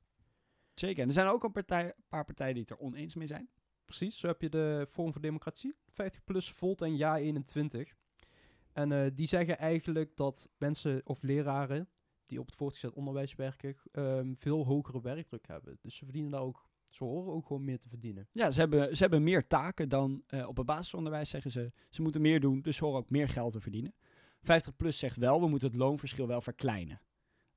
Zeker. 0.73 1.01
En 1.01 1.07
er 1.07 1.13
zijn 1.13 1.27
ook 1.27 1.43
een 1.43 1.51
partij, 1.51 1.93
paar 2.07 2.25
partijen 2.25 2.53
die 2.53 2.61
het 2.61 2.71
er 2.71 2.79
oneens 2.79 3.15
mee 3.15 3.27
zijn. 3.27 3.49
Precies, 3.85 4.17
zo 4.17 4.27
heb 4.27 4.41
je 4.41 4.49
de 4.49 4.87
Forum 4.89 5.11
voor 5.11 5.21
Democratie, 5.21 5.75
50 5.87 6.23
plus 6.23 6.51
Volt 6.51 6.81
en 6.81 6.97
Ja 6.97 7.17
21. 7.17 7.95
En 8.73 8.91
uh, 8.91 9.05
die 9.13 9.27
zeggen 9.27 9.57
eigenlijk 9.57 10.15
dat 10.15 10.49
mensen 10.57 11.01
of 11.03 11.21
leraren 11.21 11.89
die 12.29 12.39
op 12.39 12.45
het 12.45 12.55
voortgezet 12.55 12.93
onderwijs 12.93 13.35
werken, 13.35 13.75
um, 13.91 14.37
veel 14.37 14.65
hogere 14.65 15.01
werkdruk 15.01 15.47
hebben. 15.47 15.77
Dus 15.81 15.95
ze 15.95 16.03
verdienen 16.03 16.31
daar 16.31 16.41
ook, 16.41 16.69
ze 16.89 17.03
horen 17.03 17.33
ook 17.33 17.45
gewoon 17.45 17.63
meer 17.63 17.79
te 17.79 17.89
verdienen. 17.89 18.27
Ja, 18.31 18.51
ze 18.51 18.59
hebben, 18.59 18.95
ze 18.95 19.01
hebben 19.01 19.23
meer 19.23 19.47
taken 19.47 19.89
dan 19.89 20.23
uh, 20.29 20.47
op 20.47 20.57
het 20.57 20.65
basisonderwijs, 20.65 21.29
zeggen 21.29 21.51
ze. 21.51 21.71
Ze 21.89 22.01
moeten 22.01 22.21
meer 22.21 22.39
doen, 22.39 22.61
dus 22.61 22.75
ze 22.77 22.83
horen 22.85 22.99
ook 22.99 23.09
meer 23.09 23.29
geld 23.29 23.51
te 23.51 23.61
verdienen. 23.61 23.93
50 24.41 24.75
plus 24.75 24.97
zegt 24.97 25.17
wel, 25.17 25.41
we 25.41 25.47
moeten 25.47 25.67
het 25.67 25.77
loonverschil 25.77 26.27
wel 26.27 26.41
verkleinen. 26.41 27.01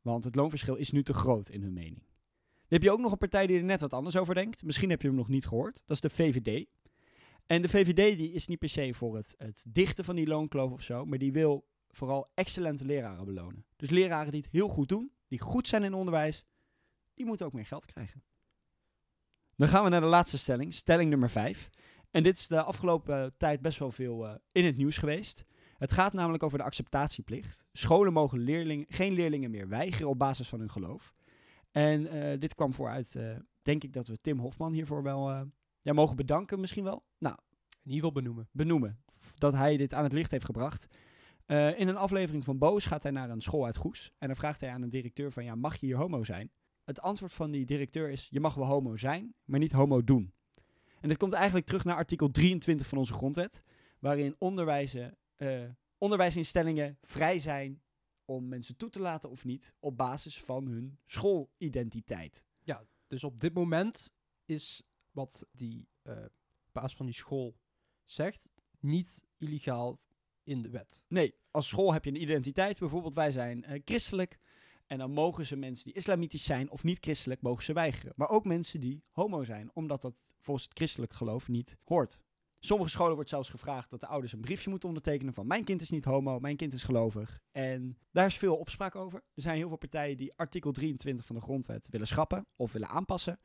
Want 0.01 0.25
het 0.25 0.37
loonverschil 0.37 0.77
is 0.77 0.91
nu 0.91 1.03
te 1.03 1.13
groot 1.13 1.49
in 1.49 1.63
hun 1.63 1.73
mening. 1.73 2.03
Dan 2.03 2.81
heb 2.81 2.83
je 2.83 2.91
ook 2.91 3.01
nog 3.01 3.13
een 3.13 3.19
partij 3.19 3.47
die 3.47 3.59
er 3.59 3.65
net 3.65 3.81
wat 3.81 3.93
anders 3.93 4.17
over 4.17 4.35
denkt. 4.35 4.65
Misschien 4.65 4.91
heb 4.91 5.03
je 5.03 5.09
hem 5.09 5.17
nog 5.17 5.29
niet 5.29 5.47
gehoord. 5.47 5.83
Dat 5.85 5.97
is 5.97 6.01
de 6.01 6.11
VVD. 6.11 6.67
En 7.47 7.63
de 7.63 7.69
VVD 7.69 8.19
die 8.19 8.33
is 8.33 8.47
niet 8.47 8.59
per 8.59 8.69
se 8.69 8.95
voor 8.95 9.17
het, 9.17 9.35
het 9.39 9.65
dichten 9.69 10.05
van 10.05 10.17
die 10.17 10.27
loonkloof 10.27 10.73
of 10.73 10.83
zo, 10.83 11.05
maar 11.05 11.19
die 11.19 11.33
wil 11.33 11.65
vooral 11.93 12.31
excellente 12.35 12.85
leraren 12.85 13.25
belonen. 13.25 13.65
Dus 13.77 13.91
leraren 13.91 14.33
die 14.33 14.41
het 14.41 14.53
heel 14.53 14.69
goed 14.69 14.89
doen, 14.89 15.13
die 15.29 15.41
goed 15.41 15.69
zijn 15.69 15.83
in 15.83 15.95
onderwijs, 15.95 16.45
die 17.15 17.27
moeten 17.27 17.47
ook 17.47 17.53
meer 17.53 17.67
geld 17.67 17.87
krijgen. 17.87 18.23
Dan 19.57 19.69
gaan 19.69 19.85
we 19.85 19.91
naar 19.91 20.01
de 20.01 20.07
laatste 20.07 20.39
stelling, 20.39 20.75
stelling 20.75 21.11
nummer 21.11 21.31
5. 21.31 21.69
En 22.11 22.23
dit 22.23 22.37
is 22.39 22.49
de 22.49 22.63
afgelopen 22.63 23.35
tijd 23.37 23.61
best 23.61 23.79
wel 23.79 23.91
veel 23.91 24.27
uh, 24.27 24.35
in 24.53 24.65
het 24.65 24.77
nieuws 24.77 24.99
geweest. 24.99 25.45
Het 25.79 25.93
gaat 25.93 26.13
namelijk 26.13 26.43
over 26.43 26.59
de 26.59 26.65
acceptatieplicht. 26.65 27.67
Scholen 27.73 28.13
mogen 28.13 28.39
leerlingen, 28.39 28.87
geen 28.89 29.13
leerlingen 29.13 29.51
meer 29.51 29.69
weigeren 29.69 30.09
op 30.09 30.19
basis 30.19 30.49
van 30.49 30.59
hun 30.59 30.71
geloof. 30.71 31.13
En 31.71 32.17
uh, 32.17 32.39
dit 32.39 32.55
kwam 32.55 32.73
vooruit, 32.73 33.15
uh, 33.15 33.37
denk 33.63 33.85
ik 33.85 33.93
dat 33.93 34.07
we 34.07 34.21
Tim 34.21 34.39
Hofman 34.39 34.73
hiervoor 34.73 35.03
wel 35.03 35.51
ja, 35.81 35.93
mogen 35.93 36.17
bedanken 36.17 36.61
misschien 36.61 36.85
wel. 36.85 37.05
Nou, 37.19 37.37
in 37.83 37.91
ieder 37.91 37.95
geval 37.95 38.23
benoemen. 38.23 38.49
Benoemen. 38.53 39.03
Dat 39.35 39.53
hij 39.53 39.77
dit 39.77 39.95
aan 39.95 40.05
het 40.05 40.13
licht 40.13 40.31
heeft 40.31 40.45
gebracht. 40.45 40.87
Uh, 41.47 41.79
in 41.79 41.89
een 41.89 41.97
aflevering 41.97 42.45
van 42.45 42.59
Boos 42.59 42.87
gaat 42.87 43.03
hij 43.03 43.13
naar 43.13 43.31
een 43.31 43.41
school 43.41 43.65
uit 43.65 43.77
Goes. 43.77 44.13
En 44.19 44.27
dan 44.27 44.37
vraagt 44.37 44.61
hij 44.61 44.71
aan 44.71 44.83
een 44.83 44.91
directeur 44.91 45.33
van, 45.33 45.45
ja, 45.45 45.55
mag 45.55 45.77
je 45.77 45.87
hier 45.87 45.97
homo 45.97 46.25
zijn? 46.25 46.51
Het 46.85 47.01
antwoord 47.01 47.33
van 47.33 47.51
die 47.51 47.67
directeur 47.67 48.11
is, 48.11 48.29
je 48.31 48.41
mag 48.41 48.55
wel 48.55 48.67
homo 48.67 48.97
zijn, 48.97 49.35
maar 49.45 49.59
niet 49.59 49.73
homo 49.73 50.05
doen. 50.05 50.33
En 51.01 51.09
dit 51.09 51.17
komt 51.17 51.33
eigenlijk 51.33 51.67
terug 51.67 51.85
naar 51.85 51.97
artikel 51.97 52.31
23 52.31 52.87
van 52.87 52.99
onze 52.99 53.13
grondwet. 53.13 53.63
Waarin 53.99 54.37
uh, 54.39 55.69
onderwijsinstellingen 55.99 56.99
vrij 57.03 57.39
zijn 57.39 57.83
om 58.25 58.49
mensen 58.49 58.77
toe 58.77 58.91
te 58.91 59.01
laten 59.01 59.31
of 59.31 59.45
niet 59.45 59.75
op 59.79 59.97
basis 59.97 60.43
van 60.43 60.67
hun 60.67 60.99
schoolidentiteit. 61.05 62.45
Ja, 62.63 62.85
dus 63.07 63.25
op 63.25 63.41
dit 63.41 63.55
moment 63.55 64.13
is 64.45 64.83
wat 65.11 65.47
die 65.53 65.89
uh, 66.03 66.25
baas 66.73 66.97
van 66.97 67.07
die 67.07 67.15
school 67.15 67.57
zegt 68.05 68.51
niet 68.81 69.25
illegaal 69.39 70.01
in 70.45 70.63
de 70.63 70.71
wet. 70.71 71.05
Nee, 71.09 71.35
als 71.51 71.69
school 71.69 71.93
heb 71.93 72.05
je 72.05 72.11
een 72.11 72.23
identiteit. 72.23 72.79
Bijvoorbeeld, 72.79 73.15
wij 73.15 73.31
zijn 73.31 73.65
uh, 73.69 73.81
christelijk. 73.85 74.39
En 74.87 74.99
dan 74.99 75.11
mogen 75.11 75.47
ze 75.47 75.57
mensen 75.57 75.85
die 75.85 75.95
islamitisch 75.95 76.45
zijn 76.45 76.71
of 76.71 76.85
niet 76.85 76.99
christelijk, 77.01 77.43
mogen 77.43 77.65
ze 77.65 77.73
weigeren. 77.73 78.13
Maar 78.17 78.29
ook 78.29 78.45
mensen 78.45 78.81
die 78.81 79.03
homo 79.11 79.45
zijn, 79.45 79.71
omdat 79.75 80.03
dat 80.03 80.15
volgens 80.39 80.67
het 80.67 80.77
christelijk 80.77 81.13
geloof 81.13 81.49
niet 81.49 81.77
hoort. 81.85 82.19
Sommige 82.65 82.91
scholen 82.91 83.15
wordt 83.15 83.31
zelfs 83.31 83.49
gevraagd 83.49 83.91
dat 83.91 84.01
de 84.01 84.07
ouders 84.07 84.33
een 84.33 84.41
briefje 84.41 84.71
moeten 84.71 84.89
ondertekenen 84.89 85.35
van 85.35 85.47
mijn 85.47 85.65
kind 85.65 85.81
is 85.81 85.91
niet 85.91 86.05
homo, 86.05 86.39
mijn 86.39 86.57
kind 86.57 86.73
is 86.73 86.83
gelovig. 86.83 87.41
En 87.51 87.99
daar 88.11 88.27
is 88.27 88.37
veel 88.37 88.57
opspraak 88.57 88.95
over. 88.95 89.23
Er 89.35 89.43
zijn 89.43 89.57
heel 89.57 89.69
veel 89.69 89.77
partijen 89.77 90.17
die 90.17 90.33
artikel 90.37 90.73
23 90.73 91.27
van 91.27 91.37
de 91.37 91.43
grondwet 91.43 91.89
willen 91.91 92.07
schrappen 92.07 92.47
of 92.57 92.73
willen 92.73 92.89
aanpassen. 92.89 93.39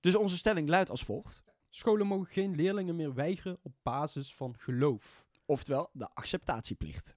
Dus 0.00 0.14
onze 0.14 0.36
stelling 0.36 0.68
luidt 0.68 0.90
als 0.90 1.04
volgt. 1.04 1.42
Scholen 1.70 2.06
mogen 2.06 2.26
geen 2.26 2.54
leerlingen 2.54 2.96
meer 2.96 3.14
weigeren 3.14 3.58
op 3.62 3.72
basis 3.82 4.34
van 4.34 4.54
geloof. 4.58 5.23
Oftewel 5.44 5.90
de 5.92 6.08
acceptatieplicht. 6.08 7.16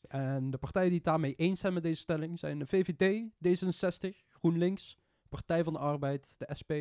En 0.00 0.50
de 0.50 0.58
partijen 0.58 0.88
die 0.88 0.96
het 0.96 1.06
daarmee 1.06 1.34
eens 1.34 1.60
zijn 1.60 1.72
met 1.72 1.82
deze 1.82 2.00
stelling 2.00 2.38
zijn 2.38 2.58
de 2.58 2.66
VVD, 2.66 3.30
D66, 3.46 4.26
GroenLinks, 4.28 4.98
Partij 5.28 5.64
van 5.64 5.72
de 5.72 5.78
Arbeid, 5.78 6.34
de 6.38 6.54
SP, 6.60 6.72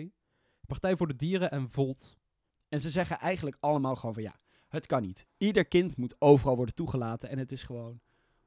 Partij 0.68 0.98
voor 0.98 1.08
de 1.08 1.16
Dieren 1.16 1.52
en 1.52 1.72
Volt. 1.72 2.18
En 2.70 2.80
ze 2.80 2.90
zeggen 2.90 3.20
eigenlijk 3.20 3.58
allemaal 3.60 3.96
gewoon 3.96 4.14
van 4.14 4.24
ja, 4.24 4.40
het 4.68 4.86
kan 4.86 5.02
niet. 5.02 5.28
Ieder 5.38 5.66
kind 5.66 5.98
moet 5.98 6.16
overal 6.20 6.56
worden 6.56 6.76
toegelaten 6.76 7.30
en 7.30 7.38
het 7.38 7.52
is 7.52 7.64
gewoon 7.64 8.02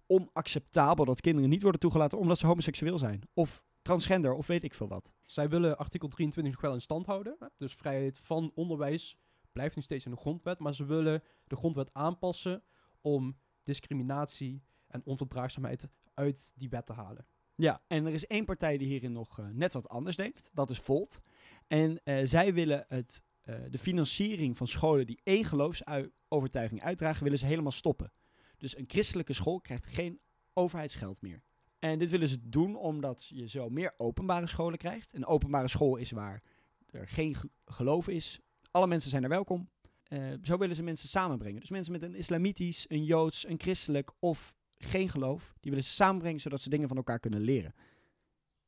onacceptabel 0.07 1.04
dat 1.04 1.21
kinderen 1.21 1.50
niet 1.50 1.62
worden 1.62 1.80
toegelaten 1.80 2.19
omdat 2.19 2.38
ze 2.38 2.47
homoseksueel 2.47 2.99
zijn. 2.99 3.23
Of 3.35 3.62
transgender 3.83 4.35
of 4.35 4.47
weet 4.47 4.64
ik 4.64 4.75
veel 4.75 4.88
wat. 4.88 5.12
Zij 5.25 5.49
willen 5.49 5.78
artikel 5.78 6.09
23 6.09 6.52
nog 6.52 6.62
wel 6.62 6.75
in 6.75 6.80
stand 6.80 7.07
houden. 7.07 7.37
Dus 7.57 7.75
vrijheid 7.75 8.19
van 8.19 8.50
onderwijs 8.54 9.16
blijft 9.52 9.75
nog 9.75 9.85
steeds 9.85 10.04
in 10.04 10.11
de 10.11 10.16
grondwet. 10.16 10.59
Maar 10.59 10.75
ze 10.75 10.85
willen 10.85 11.23
de 11.47 11.57
grondwet 11.57 11.90
aanpassen 11.92 12.62
om 13.00 13.37
discriminatie 13.62 14.62
en 14.87 15.02
onverdraagzaamheid 15.04 15.88
uit 16.14 16.52
die 16.57 16.69
wet 16.69 16.87
te 16.87 16.92
halen. 16.92 17.26
Ja, 17.54 17.83
en 17.87 18.07
er 18.07 18.12
is 18.12 18.26
één 18.26 18.45
partij 18.45 18.78
die 18.78 18.88
hierin 18.88 19.12
nog 19.12 19.38
uh, 19.38 19.47
net 19.52 19.73
wat 19.73 19.88
anders 19.88 20.16
denkt. 20.16 20.50
Dat 20.52 20.71
is 20.71 20.78
Volt. 20.78 21.21
En 21.66 22.00
uh, 22.04 22.21
zij 22.25 22.54
willen 22.54 22.85
het 22.88 23.23
eh, 23.40 23.54
de 23.71 23.78
financiering 23.78 24.57
van 24.57 24.66
scholen 24.66 25.07
die 25.07 25.21
één 25.23 25.45
geloofsovertuiging 25.45 26.83
uitdragen, 26.83 27.23
willen 27.23 27.38
ze 27.38 27.47
helemaal 27.47 27.73
stoppen. 27.73 28.12
Dus 28.57 28.76
een 28.76 28.85
christelijke 28.88 29.33
school 29.33 29.61
krijgt 29.61 29.87
geen 29.87 30.21
overheidsgeld 30.52 31.23
meer. 31.23 31.42
En 31.78 31.99
dit 31.99 32.11
willen 32.11 32.28
ze 32.28 32.49
doen 32.49 32.76
omdat 32.76 33.26
je 33.26 33.49
zo 33.49 33.69
meer 33.69 33.95
openbare 33.97 34.47
scholen 34.47 34.78
krijgt. 34.78 35.14
Een 35.14 35.26
openbare 35.26 35.69
school 35.69 35.97
is 35.97 36.11
waar 36.11 36.42
er 36.90 37.09
geen 37.09 37.35
ge- 37.35 37.50
geloof 37.64 38.09
is. 38.09 38.40
Alle 38.70 38.86
mensen 38.86 39.10
zijn 39.10 39.22
er 39.22 39.28
welkom. 39.28 39.70
Eh, 40.02 40.22
zo 40.42 40.58
willen 40.58 40.76
ze 40.76 40.82
mensen 40.82 41.08
samenbrengen. 41.08 41.60
Dus 41.60 41.70
mensen 41.70 41.92
met 41.92 42.02
een 42.02 42.14
islamitisch, 42.14 42.84
een 42.88 43.04
joods, 43.04 43.46
een 43.46 43.60
christelijk 43.60 44.10
of 44.18 44.54
geen 44.78 45.08
geloof, 45.08 45.54
die 45.60 45.70
willen 45.70 45.86
ze 45.86 45.90
samenbrengen 45.90 46.40
zodat 46.40 46.60
ze 46.60 46.70
dingen 46.70 46.88
van 46.88 46.96
elkaar 46.96 47.18
kunnen 47.18 47.40
leren. 47.40 47.74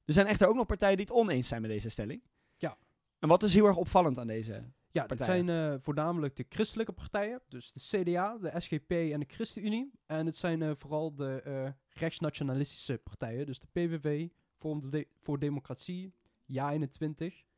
Er 0.04 0.12
zijn 0.12 0.26
echter 0.26 0.48
ook 0.48 0.54
nog 0.54 0.66
partijen 0.66 0.96
die 0.96 1.06
het 1.06 1.14
oneens 1.14 1.48
zijn 1.48 1.60
met 1.60 1.70
deze 1.70 1.88
stelling. 1.88 2.22
Ja. 2.56 2.78
En 3.18 3.28
wat 3.28 3.42
is 3.42 3.54
heel 3.54 3.66
erg 3.66 3.76
opvallend 3.76 4.18
aan 4.18 4.26
deze? 4.26 4.52
Ja, 4.52 5.06
dat 5.06 5.16
partijen. 5.18 5.46
zijn 5.46 5.72
eh, 5.72 5.80
voornamelijk 5.80 6.36
de 6.36 6.46
christelijke 6.48 6.92
partijen, 6.92 7.40
dus 7.48 7.72
de 7.72 7.80
CDA, 7.80 8.38
de 8.38 8.60
SGP 8.60 8.90
en 8.90 9.20
de 9.20 9.26
ChristenUnie. 9.28 9.92
En 10.06 10.26
het 10.26 10.36
zijn 10.36 10.62
eh, 10.62 10.70
vooral 10.74 11.14
de 11.14 11.42
eh, 11.42 11.68
rechtsnationalistische 11.88 12.98
partijen, 12.98 13.46
dus 13.46 13.60
de 13.60 13.66
PVV, 13.72 14.28
Forum 14.58 14.90
de 14.90 15.06
voor 15.20 15.38
Democratie, 15.38 16.14
Ja21. 16.52 17.50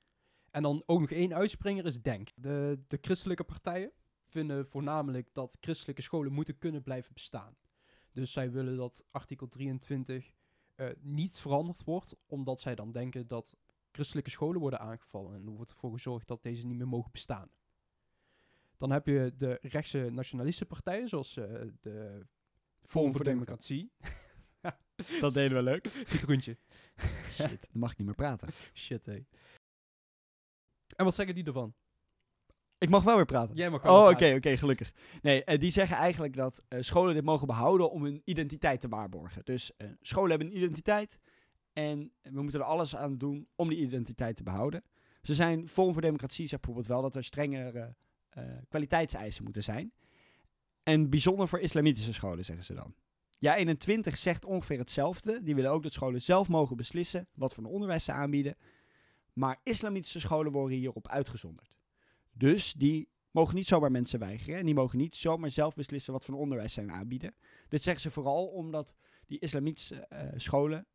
En 0.54 0.62
dan 0.62 0.82
ook 0.86 1.00
nog 1.00 1.10
één 1.10 1.34
uitspringer 1.34 1.86
is 1.86 2.02
DENK. 2.02 2.28
De, 2.34 2.82
de 2.86 2.98
christelijke 3.00 3.44
partijen 3.44 3.92
vinden 4.26 4.66
voornamelijk 4.66 5.28
dat 5.32 5.56
christelijke 5.60 6.02
scholen 6.02 6.32
moeten 6.32 6.58
kunnen 6.58 6.82
blijven 6.82 7.12
bestaan. 7.14 7.56
Dus 8.12 8.32
zij 8.32 8.50
willen 8.50 8.76
dat 8.76 9.04
artikel 9.10 9.48
23 9.48 10.32
eh, 10.74 10.88
niet 11.00 11.40
veranderd 11.40 11.84
wordt, 11.84 12.16
omdat 12.26 12.60
zij 12.60 12.74
dan 12.74 12.92
denken 12.92 13.26
dat 13.26 13.54
christelijke 13.92 14.30
scholen 14.30 14.60
worden 14.60 14.80
aangevallen. 14.80 15.34
En 15.34 15.46
er 15.46 15.52
wordt 15.52 15.70
ervoor 15.70 15.92
gezorgd 15.92 16.28
dat 16.28 16.42
deze 16.42 16.66
niet 16.66 16.76
meer 16.76 16.88
mogen 16.88 17.12
bestaan. 17.12 17.50
Dan 18.76 18.90
heb 18.90 19.06
je 19.06 19.32
de 19.36 19.58
rechtse 19.62 20.10
nationalistische 20.10 20.66
partijen, 20.66 21.08
zoals 21.08 21.36
eh, 21.36 21.60
de 21.80 22.26
Forum 22.82 23.12
voor 23.12 23.24
Democratie. 23.24 23.92
Dat 25.20 25.34
deden 25.34 25.56
we 25.56 25.62
leuk. 25.62 26.02
Citroentje. 26.04 26.58
Shit, 27.30 27.68
dan 27.72 27.80
mag 27.80 27.90
ik 27.90 27.96
niet 27.98 28.06
meer 28.06 28.16
praten. 28.16 28.48
Shit, 28.74 29.06
hé. 29.06 29.24
En 30.96 31.04
wat 31.04 31.14
zeggen 31.14 31.34
die 31.34 31.44
ervan? 31.44 31.74
Ik 32.78 32.88
mag 32.88 33.02
wel 33.02 33.16
weer 33.16 33.24
praten. 33.24 33.56
Jij 33.56 33.70
mag 33.70 33.82
wel 33.82 34.04
Oh, 34.04 34.10
oké, 34.10 34.34
oké, 34.36 34.56
gelukkig. 34.56 34.92
Nee, 35.22 35.44
eh, 35.44 35.58
die 35.58 35.70
zeggen 35.70 35.96
eigenlijk 35.96 36.36
dat 36.36 36.62
eh, 36.68 36.80
scholen 36.80 37.14
dit 37.14 37.24
mogen 37.24 37.46
behouden 37.46 37.90
om 37.90 38.04
hun 38.04 38.22
identiteit 38.24 38.80
te 38.80 38.88
waarborgen. 38.88 39.44
Dus 39.44 39.76
eh, 39.76 39.88
scholen 40.00 40.30
hebben 40.30 40.48
een 40.48 40.56
identiteit 40.56 41.18
en 41.72 42.12
we 42.22 42.42
moeten 42.42 42.60
er 42.60 42.66
alles 42.66 42.96
aan 42.96 43.18
doen 43.18 43.48
om 43.54 43.68
die 43.68 43.78
identiteit 43.78 44.36
te 44.36 44.42
behouden. 44.42 44.84
Ze 45.22 45.34
zijn 45.34 45.68
Forum 45.68 45.92
voor 45.92 46.02
Democratie 46.02 46.46
zegt 46.46 46.62
bijvoorbeeld 46.62 46.92
wel 46.92 47.02
dat 47.02 47.14
er 47.14 47.24
strengere 47.24 47.94
eh, 48.28 48.44
kwaliteitseisen 48.68 49.44
moeten 49.44 49.62
zijn. 49.62 49.92
En 50.82 51.10
bijzonder 51.10 51.48
voor 51.48 51.60
islamitische 51.60 52.12
scholen, 52.12 52.44
zeggen 52.44 52.64
ze 52.64 52.74
dan. 52.74 52.94
Ja, 53.38 53.56
21 53.56 54.16
zegt 54.16 54.44
ongeveer 54.44 54.78
hetzelfde. 54.78 55.42
Die 55.42 55.54
willen 55.54 55.70
ook 55.70 55.82
dat 55.82 55.92
scholen 55.92 56.22
zelf 56.22 56.48
mogen 56.48 56.76
beslissen 56.76 57.28
wat 57.34 57.54
voor 57.54 57.64
een 57.64 57.70
onderwijs 57.70 58.04
ze 58.04 58.12
aanbieden. 58.12 58.56
Maar 59.34 59.60
islamitische 59.62 60.20
scholen 60.20 60.52
worden 60.52 60.78
hierop 60.78 61.08
uitgezonderd. 61.08 61.74
Dus 62.32 62.72
die 62.72 63.08
mogen 63.30 63.54
niet 63.54 63.66
zomaar 63.66 63.90
mensen 63.90 64.18
weigeren. 64.18 64.58
En 64.58 64.64
die 64.64 64.74
mogen 64.74 64.98
niet 64.98 65.16
zomaar 65.16 65.50
zelf 65.50 65.74
beslissen 65.74 66.12
wat 66.12 66.24
voor 66.24 66.34
onderwijs 66.34 66.72
zij 66.72 66.88
aanbieden. 66.88 67.34
Dit 67.68 67.82
zeggen 67.82 68.02
ze 68.02 68.10
vooral 68.10 68.46
omdat 68.46 68.94
die 69.26 69.38
islamitische 69.38 70.06
eh, 70.06 70.28
scholen 70.36 70.86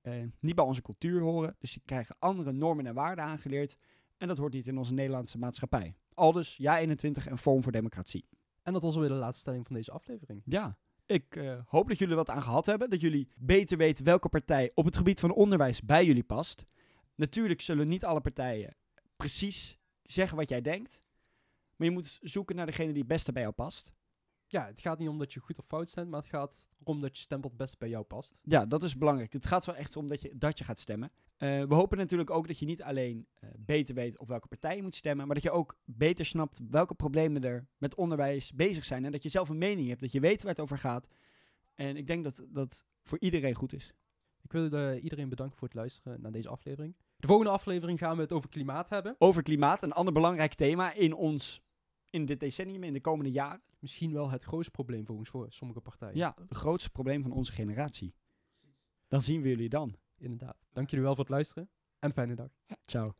eh, 0.00 0.14
niet 0.40 0.54
bij 0.54 0.64
onze 0.64 0.82
cultuur 0.82 1.20
horen. 1.20 1.56
Dus 1.58 1.72
die 1.72 1.82
krijgen 1.84 2.16
andere 2.18 2.52
normen 2.52 2.86
en 2.86 2.94
waarden 2.94 3.24
aangeleerd. 3.24 3.76
En 4.16 4.28
dat 4.28 4.38
hoort 4.38 4.52
niet 4.52 4.66
in 4.66 4.78
onze 4.78 4.92
Nederlandse 4.92 5.38
maatschappij. 5.38 5.94
Aldus, 6.14 6.56
ja 6.56 6.78
21 6.78 7.26
en 7.26 7.38
Forum 7.38 7.62
voor 7.62 7.72
Democratie. 7.72 8.28
En 8.62 8.72
dat 8.72 8.82
was 8.82 8.94
alweer 8.94 9.08
de 9.08 9.14
laatste 9.14 9.40
stelling 9.40 9.66
van 9.66 9.76
deze 9.76 9.90
aflevering. 9.90 10.42
Ja, 10.44 10.78
ik 11.06 11.36
eh, 11.36 11.58
hoop 11.66 11.88
dat 11.88 11.98
jullie 11.98 12.14
er 12.14 12.24
wat 12.24 12.30
aan 12.30 12.42
gehad 12.42 12.66
hebben. 12.66 12.90
Dat 12.90 13.00
jullie 13.00 13.28
beter 13.36 13.76
weten 13.76 14.04
welke 14.04 14.28
partij 14.28 14.70
op 14.74 14.84
het 14.84 14.96
gebied 14.96 15.20
van 15.20 15.32
onderwijs 15.32 15.82
bij 15.82 16.04
jullie 16.04 16.24
past. 16.24 16.64
Natuurlijk 17.14 17.60
zullen 17.60 17.88
niet 17.88 18.04
alle 18.04 18.20
partijen 18.20 18.76
precies 19.16 19.78
zeggen 20.02 20.36
wat 20.36 20.48
jij 20.48 20.60
denkt. 20.60 21.02
Maar 21.76 21.86
je 21.86 21.92
moet 21.92 22.18
zoeken 22.22 22.56
naar 22.56 22.66
degene 22.66 22.88
die 22.88 22.98
het 22.98 23.08
beste 23.08 23.32
bij 23.32 23.42
jou 23.42 23.54
past. 23.54 23.92
Ja, 24.46 24.66
het 24.66 24.80
gaat 24.80 24.98
niet 24.98 25.08
om 25.08 25.18
dat 25.18 25.32
je 25.32 25.40
goed 25.40 25.58
of 25.58 25.64
fout 25.66 25.88
stemt, 25.88 26.10
maar 26.10 26.20
het 26.20 26.28
gaat 26.28 26.70
erom 26.80 27.00
dat 27.00 27.16
je 27.16 27.22
stemt 27.22 27.42
wat 27.42 27.50
het 27.50 27.60
beste 27.60 27.76
bij 27.78 27.88
jou 27.88 28.04
past. 28.04 28.40
Ja, 28.42 28.66
dat 28.66 28.82
is 28.82 28.96
belangrijk. 28.96 29.32
Het 29.32 29.46
gaat 29.46 29.64
wel 29.64 29.74
echt 29.74 29.96
om 29.96 30.06
dat 30.06 30.22
je, 30.22 30.32
dat 30.36 30.58
je 30.58 30.64
gaat 30.64 30.78
stemmen. 30.78 31.10
Eh, 31.36 31.62
we 31.62 31.74
hopen 31.74 31.98
natuurlijk 31.98 32.30
ook 32.30 32.46
dat 32.46 32.58
je 32.58 32.66
niet 32.66 32.82
alleen 32.82 33.26
eh, 33.34 33.50
beter 33.56 33.94
weet 33.94 34.18
op 34.18 34.28
welke 34.28 34.48
partij 34.48 34.76
je 34.76 34.82
moet 34.82 34.94
stemmen, 34.94 35.26
maar 35.26 35.34
dat 35.34 35.44
je 35.44 35.50
ook 35.50 35.76
beter 35.84 36.24
snapt 36.24 36.60
welke 36.70 36.94
problemen 36.94 37.44
er 37.44 37.66
met 37.78 37.94
onderwijs 37.94 38.52
bezig 38.52 38.84
zijn. 38.84 39.04
En 39.04 39.12
dat 39.12 39.22
je 39.22 39.28
zelf 39.28 39.48
een 39.48 39.58
mening 39.58 39.88
hebt, 39.88 40.00
dat 40.00 40.12
je 40.12 40.20
weet 40.20 40.42
waar 40.42 40.50
het 40.50 40.60
over 40.60 40.78
gaat. 40.78 41.08
En 41.74 41.96
ik 41.96 42.06
denk 42.06 42.24
dat 42.24 42.44
dat 42.48 42.84
voor 43.02 43.18
iedereen 43.20 43.54
goed 43.54 43.72
is. 43.72 43.94
Ik 44.42 44.52
wil 44.52 44.94
iedereen 44.96 45.28
bedanken 45.28 45.58
voor 45.58 45.68
het 45.68 45.76
luisteren 45.76 46.20
naar 46.20 46.32
deze 46.32 46.48
aflevering. 46.48 46.94
De 47.24 47.30
volgende 47.30 47.52
aflevering 47.52 47.98
gaan 47.98 48.16
we 48.16 48.22
het 48.22 48.32
over 48.32 48.48
klimaat 48.48 48.88
hebben. 48.88 49.16
Over 49.18 49.42
klimaat, 49.42 49.82
een 49.82 49.92
ander 49.92 50.12
belangrijk 50.12 50.54
thema 50.54 50.92
in 50.92 51.14
ons, 51.14 51.62
in 52.10 52.24
dit 52.24 52.40
decennium, 52.40 52.82
in 52.82 52.92
de 52.92 53.00
komende 53.00 53.30
jaren. 53.30 53.62
Misschien 53.78 54.12
wel 54.12 54.30
het 54.30 54.42
grootste 54.42 54.70
probleem 54.70 55.06
volgens 55.06 55.28
voor 55.28 55.46
sommige 55.48 55.80
partijen. 55.80 56.16
Ja, 56.16 56.34
het 56.48 56.56
grootste 56.56 56.90
probleem 56.90 57.22
van 57.22 57.32
onze 57.32 57.52
generatie. 57.52 58.14
Dan 59.08 59.22
zien 59.22 59.42
we 59.42 59.48
jullie 59.48 59.68
dan. 59.68 59.96
Inderdaad. 60.18 60.66
Dank 60.72 60.90
jullie 60.90 61.04
wel 61.04 61.14
voor 61.14 61.24
het 61.24 61.32
luisteren 61.32 61.70
en 61.98 62.12
fijne 62.12 62.34
dag. 62.34 62.50
Ciao. 62.86 63.14